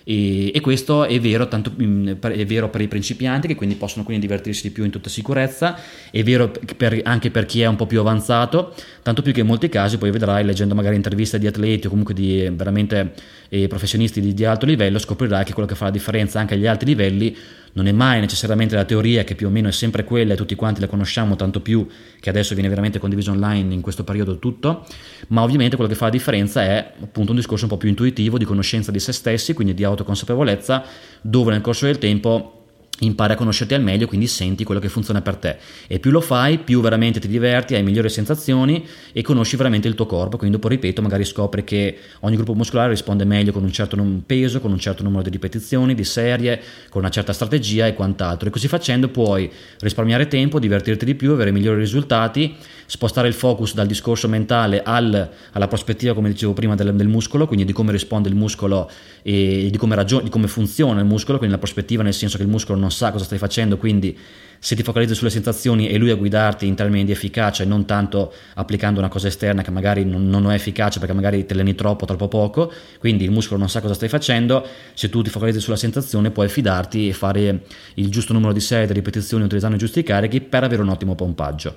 E, 0.09 0.51
e 0.55 0.59
questo 0.59 1.05
è 1.05 1.19
vero, 1.19 1.47
tanto, 1.47 1.71
mm, 1.79 2.07
è 2.07 2.45
vero, 2.45 2.69
per 2.69 2.81
i 2.81 2.87
principianti 2.87 3.47
che 3.47 3.53
quindi 3.53 3.75
possono 3.75 4.03
quindi 4.03 4.25
divertirsi 4.25 4.63
di 4.63 4.69
più 4.71 4.83
in 4.83 4.89
tutta 4.89 5.07
sicurezza, 5.07 5.77
è 6.09 6.23
vero 6.23 6.51
per, 6.75 6.99
anche 7.03 7.29
per 7.29 7.45
chi 7.45 7.61
è 7.61 7.67
un 7.67 7.75
po' 7.75 7.85
più 7.85 7.99
avanzato, 7.99 8.73
tanto 9.03 9.21
più 9.21 9.33
che 9.33 9.41
in 9.41 9.45
molti 9.45 9.69
casi 9.69 9.99
poi 9.99 10.09
vedrai 10.09 10.43
leggendo 10.43 10.73
magari 10.73 10.95
interviste 10.95 11.37
di 11.37 11.45
atleti 11.45 11.85
o 11.85 11.89
comunque 11.89 12.15
di 12.15 12.43
eh, 12.43 12.49
veramente 12.49 13.13
eh, 13.49 13.67
professionisti 13.67 14.21
di, 14.21 14.33
di 14.33 14.45
alto 14.45 14.65
livello, 14.65 14.99
scoprirai 14.99 15.43
che 15.43 15.53
quello 15.53 15.67
che 15.67 15.75
fa 15.75 15.85
la 15.85 15.91
differenza 15.91 16.39
anche 16.39 16.53
agli 16.53 16.67
alti 16.67 16.85
livelli 16.85 17.35
non 17.73 17.87
è 17.87 17.91
mai 17.91 18.19
necessariamente 18.19 18.75
la 18.75 18.85
teoria 18.85 19.23
che 19.23 19.35
più 19.35 19.47
o 19.47 19.49
meno 19.49 19.67
è 19.67 19.71
sempre 19.71 20.03
quella 20.03 20.33
e 20.33 20.35
tutti 20.35 20.55
quanti 20.55 20.81
la 20.81 20.87
conosciamo 20.87 21.35
tanto 21.35 21.61
più 21.61 21.87
che 22.19 22.29
adesso 22.29 22.53
viene 22.53 22.69
veramente 22.69 22.99
condiviso 22.99 23.31
online 23.31 23.73
in 23.73 23.81
questo 23.81 24.03
periodo 24.03 24.39
tutto, 24.39 24.85
ma 25.27 25.43
ovviamente 25.43 25.75
quello 25.75 25.91
che 25.91 25.97
fa 25.97 26.05
la 26.05 26.11
differenza 26.11 26.63
è 26.63 26.93
appunto 27.01 27.31
un 27.31 27.37
discorso 27.37 27.65
un 27.65 27.71
po' 27.71 27.77
più 27.77 27.89
intuitivo 27.89 28.37
di 28.37 28.45
conoscenza 28.45 28.91
di 28.91 28.99
se 28.99 29.11
stessi, 29.11 29.53
quindi 29.53 29.73
di 29.73 29.83
autoconsapevolezza, 29.83 30.83
dove 31.21 31.51
nel 31.51 31.61
corso 31.61 31.85
del 31.85 31.97
tempo 31.97 32.58
impari 32.99 33.33
a 33.33 33.35
conoscerti 33.35 33.73
al 33.73 33.81
meglio, 33.81 34.07
quindi 34.07 34.27
senti 34.27 34.63
quello 34.63 34.81
che 34.81 34.89
funziona 34.89 35.21
per 35.21 35.35
te. 35.35 35.57
E 35.87 35.99
più 35.99 36.11
lo 36.11 36.21
fai, 36.21 36.57
più 36.57 36.81
veramente 36.81 37.19
ti 37.19 37.27
diverti, 37.27 37.75
hai 37.75 37.83
migliori 37.83 38.09
sensazioni 38.09 38.85
e 39.11 39.21
conosci 39.21 39.55
veramente 39.55 39.87
il 39.87 39.95
tuo 39.95 40.05
corpo. 40.05 40.37
Quindi 40.37 40.55
dopo, 40.55 40.67
ripeto, 40.67 41.01
magari 41.01 41.25
scopri 41.25 41.63
che 41.63 41.97
ogni 42.21 42.35
gruppo 42.35 42.53
muscolare 42.55 42.89
risponde 42.89 43.25
meglio 43.25 43.51
con 43.51 43.63
un 43.63 43.71
certo 43.71 43.97
peso, 44.25 44.59
con 44.59 44.71
un 44.71 44.79
certo 44.79 45.03
numero 45.03 45.23
di 45.23 45.29
ripetizioni, 45.29 45.93
di 45.93 46.03
serie, 46.03 46.61
con 46.89 47.01
una 47.01 47.11
certa 47.11 47.33
strategia 47.33 47.87
e 47.87 47.93
quant'altro. 47.93 48.47
E 48.47 48.51
così 48.51 48.67
facendo 48.67 49.09
puoi 49.09 49.49
risparmiare 49.79 50.27
tempo, 50.27 50.59
divertirti 50.59 51.05
di 51.05 51.15
più, 51.15 51.31
avere 51.31 51.51
migliori 51.51 51.79
risultati, 51.79 52.55
spostare 52.85 53.27
il 53.27 53.33
focus 53.33 53.75
dal 53.75 53.85
discorso 53.85 54.27
mentale 54.27 54.81
al, 54.81 55.29
alla 55.51 55.67
prospettiva, 55.67 56.13
come 56.13 56.29
dicevo 56.29 56.53
prima, 56.53 56.75
del, 56.75 56.95
del, 56.95 57.07
muscolo, 57.07 57.45
quindi 57.45 57.63
di 57.63 57.71
come 57.71 57.91
risponde 57.91 58.29
il 58.29 58.35
muscolo 58.35 58.89
e 59.21 59.69
di 59.71 59.77
come, 59.77 59.95
ragion- 59.95 60.23
di 60.23 60.29
come 60.29 60.47
funziona 60.47 60.99
il 60.99 61.05
muscolo, 61.05 61.37
quindi 61.37 61.55
la 61.55 61.61
prospettiva 61.61 62.01
nel 62.01 62.13
senso 62.13 62.37
che 62.37 62.43
il 62.43 62.49
muscolo 62.49 62.79
non 62.79 62.88
non 62.89 62.91
sa 62.91 63.11
cosa 63.11 63.23
stai 63.23 63.37
facendo, 63.37 63.77
quindi 63.77 64.17
se 64.61 64.75
ti 64.75 64.83
focalizzi 64.83 65.13
sulle 65.13 65.29
sensazioni 65.29 65.87
è 65.87 65.97
lui 65.97 66.09
a 66.09 66.15
guidarti 66.15 66.67
in 66.67 66.75
termini 66.75 67.05
di 67.05 67.11
efficacia 67.11 67.63
e 67.63 67.65
non 67.65 67.85
tanto 67.85 68.33
applicando 68.55 68.99
una 68.99 69.07
cosa 69.07 69.27
esterna 69.27 69.61
che 69.61 69.71
magari 69.71 70.03
non, 70.03 70.27
non 70.27 70.51
è 70.51 70.55
efficace 70.55 70.99
perché 70.99 71.13
magari 71.13 71.45
te 71.45 71.53
alleni 71.53 71.75
troppo, 71.75 72.05
troppo 72.05 72.27
poco, 72.27 72.71
quindi 72.99 73.23
il 73.23 73.31
muscolo 73.31 73.59
non 73.59 73.69
sa 73.69 73.79
cosa 73.79 73.93
stai 73.93 74.09
facendo, 74.09 74.67
se 74.93 75.07
tu 75.07 75.21
ti 75.21 75.29
focalizzi 75.29 75.61
sulla 75.61 75.77
sensazione 75.77 76.31
puoi 76.31 76.49
fidarti 76.49 77.07
e 77.07 77.13
fare 77.13 77.61
il 77.93 78.09
giusto 78.09 78.33
numero 78.33 78.51
di 78.51 78.59
serie, 78.59 78.87
di 78.87 78.93
ripetizioni 78.93 79.43
utilizzando 79.43 79.75
i 79.75 79.79
giusti 79.79 80.03
carichi 80.03 80.41
per 80.41 80.63
avere 80.63 80.81
un 80.81 80.89
ottimo 80.89 81.15
pompaggio. 81.15 81.75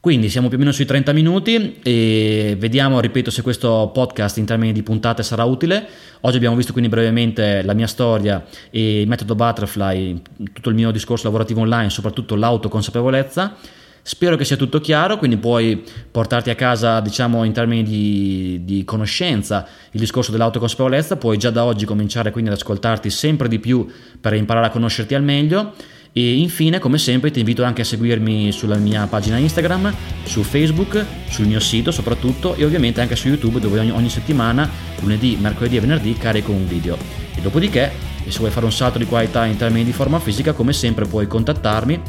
Quindi 0.00 0.28
siamo 0.28 0.46
più 0.46 0.56
o 0.56 0.60
meno 0.60 0.70
sui 0.70 0.84
30 0.84 1.12
minuti 1.12 1.80
e 1.82 2.54
vediamo, 2.56 3.00
ripeto, 3.00 3.32
se 3.32 3.42
questo 3.42 3.90
podcast 3.92 4.36
in 4.38 4.44
termini 4.44 4.72
di 4.72 4.84
puntate 4.84 5.24
sarà 5.24 5.42
utile. 5.42 5.84
Oggi 6.20 6.36
abbiamo 6.36 6.54
visto 6.54 6.70
quindi 6.70 6.88
brevemente 6.88 7.62
la 7.62 7.72
mia 7.72 7.88
storia 7.88 8.44
e 8.70 9.00
il 9.00 9.08
metodo 9.08 9.34
Butterfly, 9.34 10.22
tutto 10.52 10.68
il 10.68 10.76
mio 10.76 10.92
discorso 10.92 11.24
lavorativo 11.24 11.62
online, 11.62 11.90
soprattutto 11.90 12.36
l'autoconsapevolezza. 12.36 13.56
Spero 14.00 14.36
che 14.36 14.44
sia 14.44 14.56
tutto 14.56 14.80
chiaro, 14.80 15.18
quindi 15.18 15.36
puoi 15.36 15.84
portarti 16.10 16.50
a 16.50 16.54
casa, 16.54 17.00
diciamo, 17.00 17.42
in 17.42 17.52
termini 17.52 17.82
di, 17.82 18.60
di, 18.62 18.84
conoscenza 18.84 19.66
il 19.90 19.98
discorso 19.98 20.30
dell'autoconsapevolezza, 20.30 21.16
puoi 21.16 21.38
già 21.38 21.50
da 21.50 21.64
oggi 21.64 21.84
cominciare 21.84 22.30
quindi 22.30 22.50
ad 22.50 22.56
ascoltarti 22.56 23.10
sempre 23.10 23.48
di 23.48 23.58
più 23.58 23.84
per 24.20 24.32
imparare 24.34 24.66
a 24.66 24.70
conoscerti 24.70 25.16
al 25.16 25.24
meglio 25.24 25.74
e 26.12 26.38
infine, 26.38 26.78
come 26.78 26.98
sempre, 26.98 27.30
ti 27.30 27.40
invito 27.40 27.62
anche 27.64 27.82
a 27.82 27.84
seguirmi 27.84 28.50
sulla 28.52 28.76
mia 28.76 29.06
pagina 29.06 29.36
Instagram, 29.36 29.94
su 30.24 30.42
Facebook, 30.42 31.04
sul 31.28 31.46
mio 31.46 31.60
sito 31.60 31.90
soprattutto 31.90 32.54
e 32.54 32.64
ovviamente 32.64 33.00
anche 33.00 33.16
su 33.16 33.28
YouTube 33.28 33.60
dove 33.60 33.78
ogni, 33.78 33.90
ogni 33.90 34.08
settimana, 34.08 34.68
lunedì, 35.00 35.36
mercoledì 35.40 35.76
e 35.76 35.80
venerdì, 35.80 36.14
carico 36.14 36.52
un 36.52 36.66
video. 36.66 36.96
E 37.34 37.40
dopodiché, 37.40 37.90
se 38.26 38.38
vuoi 38.38 38.50
fare 38.50 38.66
un 38.66 38.72
salto 38.72 38.98
di 38.98 39.06
qualità 39.06 39.44
in 39.46 39.56
termini 39.56 39.84
di 39.84 39.92
forma 39.92 40.18
fisica, 40.18 40.52
come 40.52 40.72
sempre 40.72 41.06
puoi 41.06 41.26
contattarmi 41.26 42.00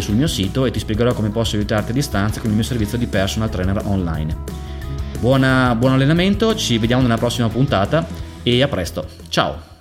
sul 0.00 0.14
mio 0.14 0.26
sito 0.26 0.66
e 0.66 0.70
ti 0.70 0.78
spiegherò 0.78 1.12
come 1.12 1.30
posso 1.30 1.56
aiutarti 1.56 1.90
a 1.90 1.94
distanza 1.94 2.40
con 2.40 2.50
il 2.50 2.56
mio 2.56 2.64
servizio 2.64 2.98
di 2.98 3.06
personal 3.06 3.50
trainer 3.50 3.80
online. 3.84 4.36
Buona, 5.18 5.74
buon 5.74 5.92
allenamento, 5.92 6.54
ci 6.54 6.76
vediamo 6.78 7.02
nella 7.02 7.16
prossima 7.16 7.48
puntata 7.48 8.06
e 8.42 8.62
a 8.62 8.68
presto. 8.68 9.06
Ciao! 9.28 9.73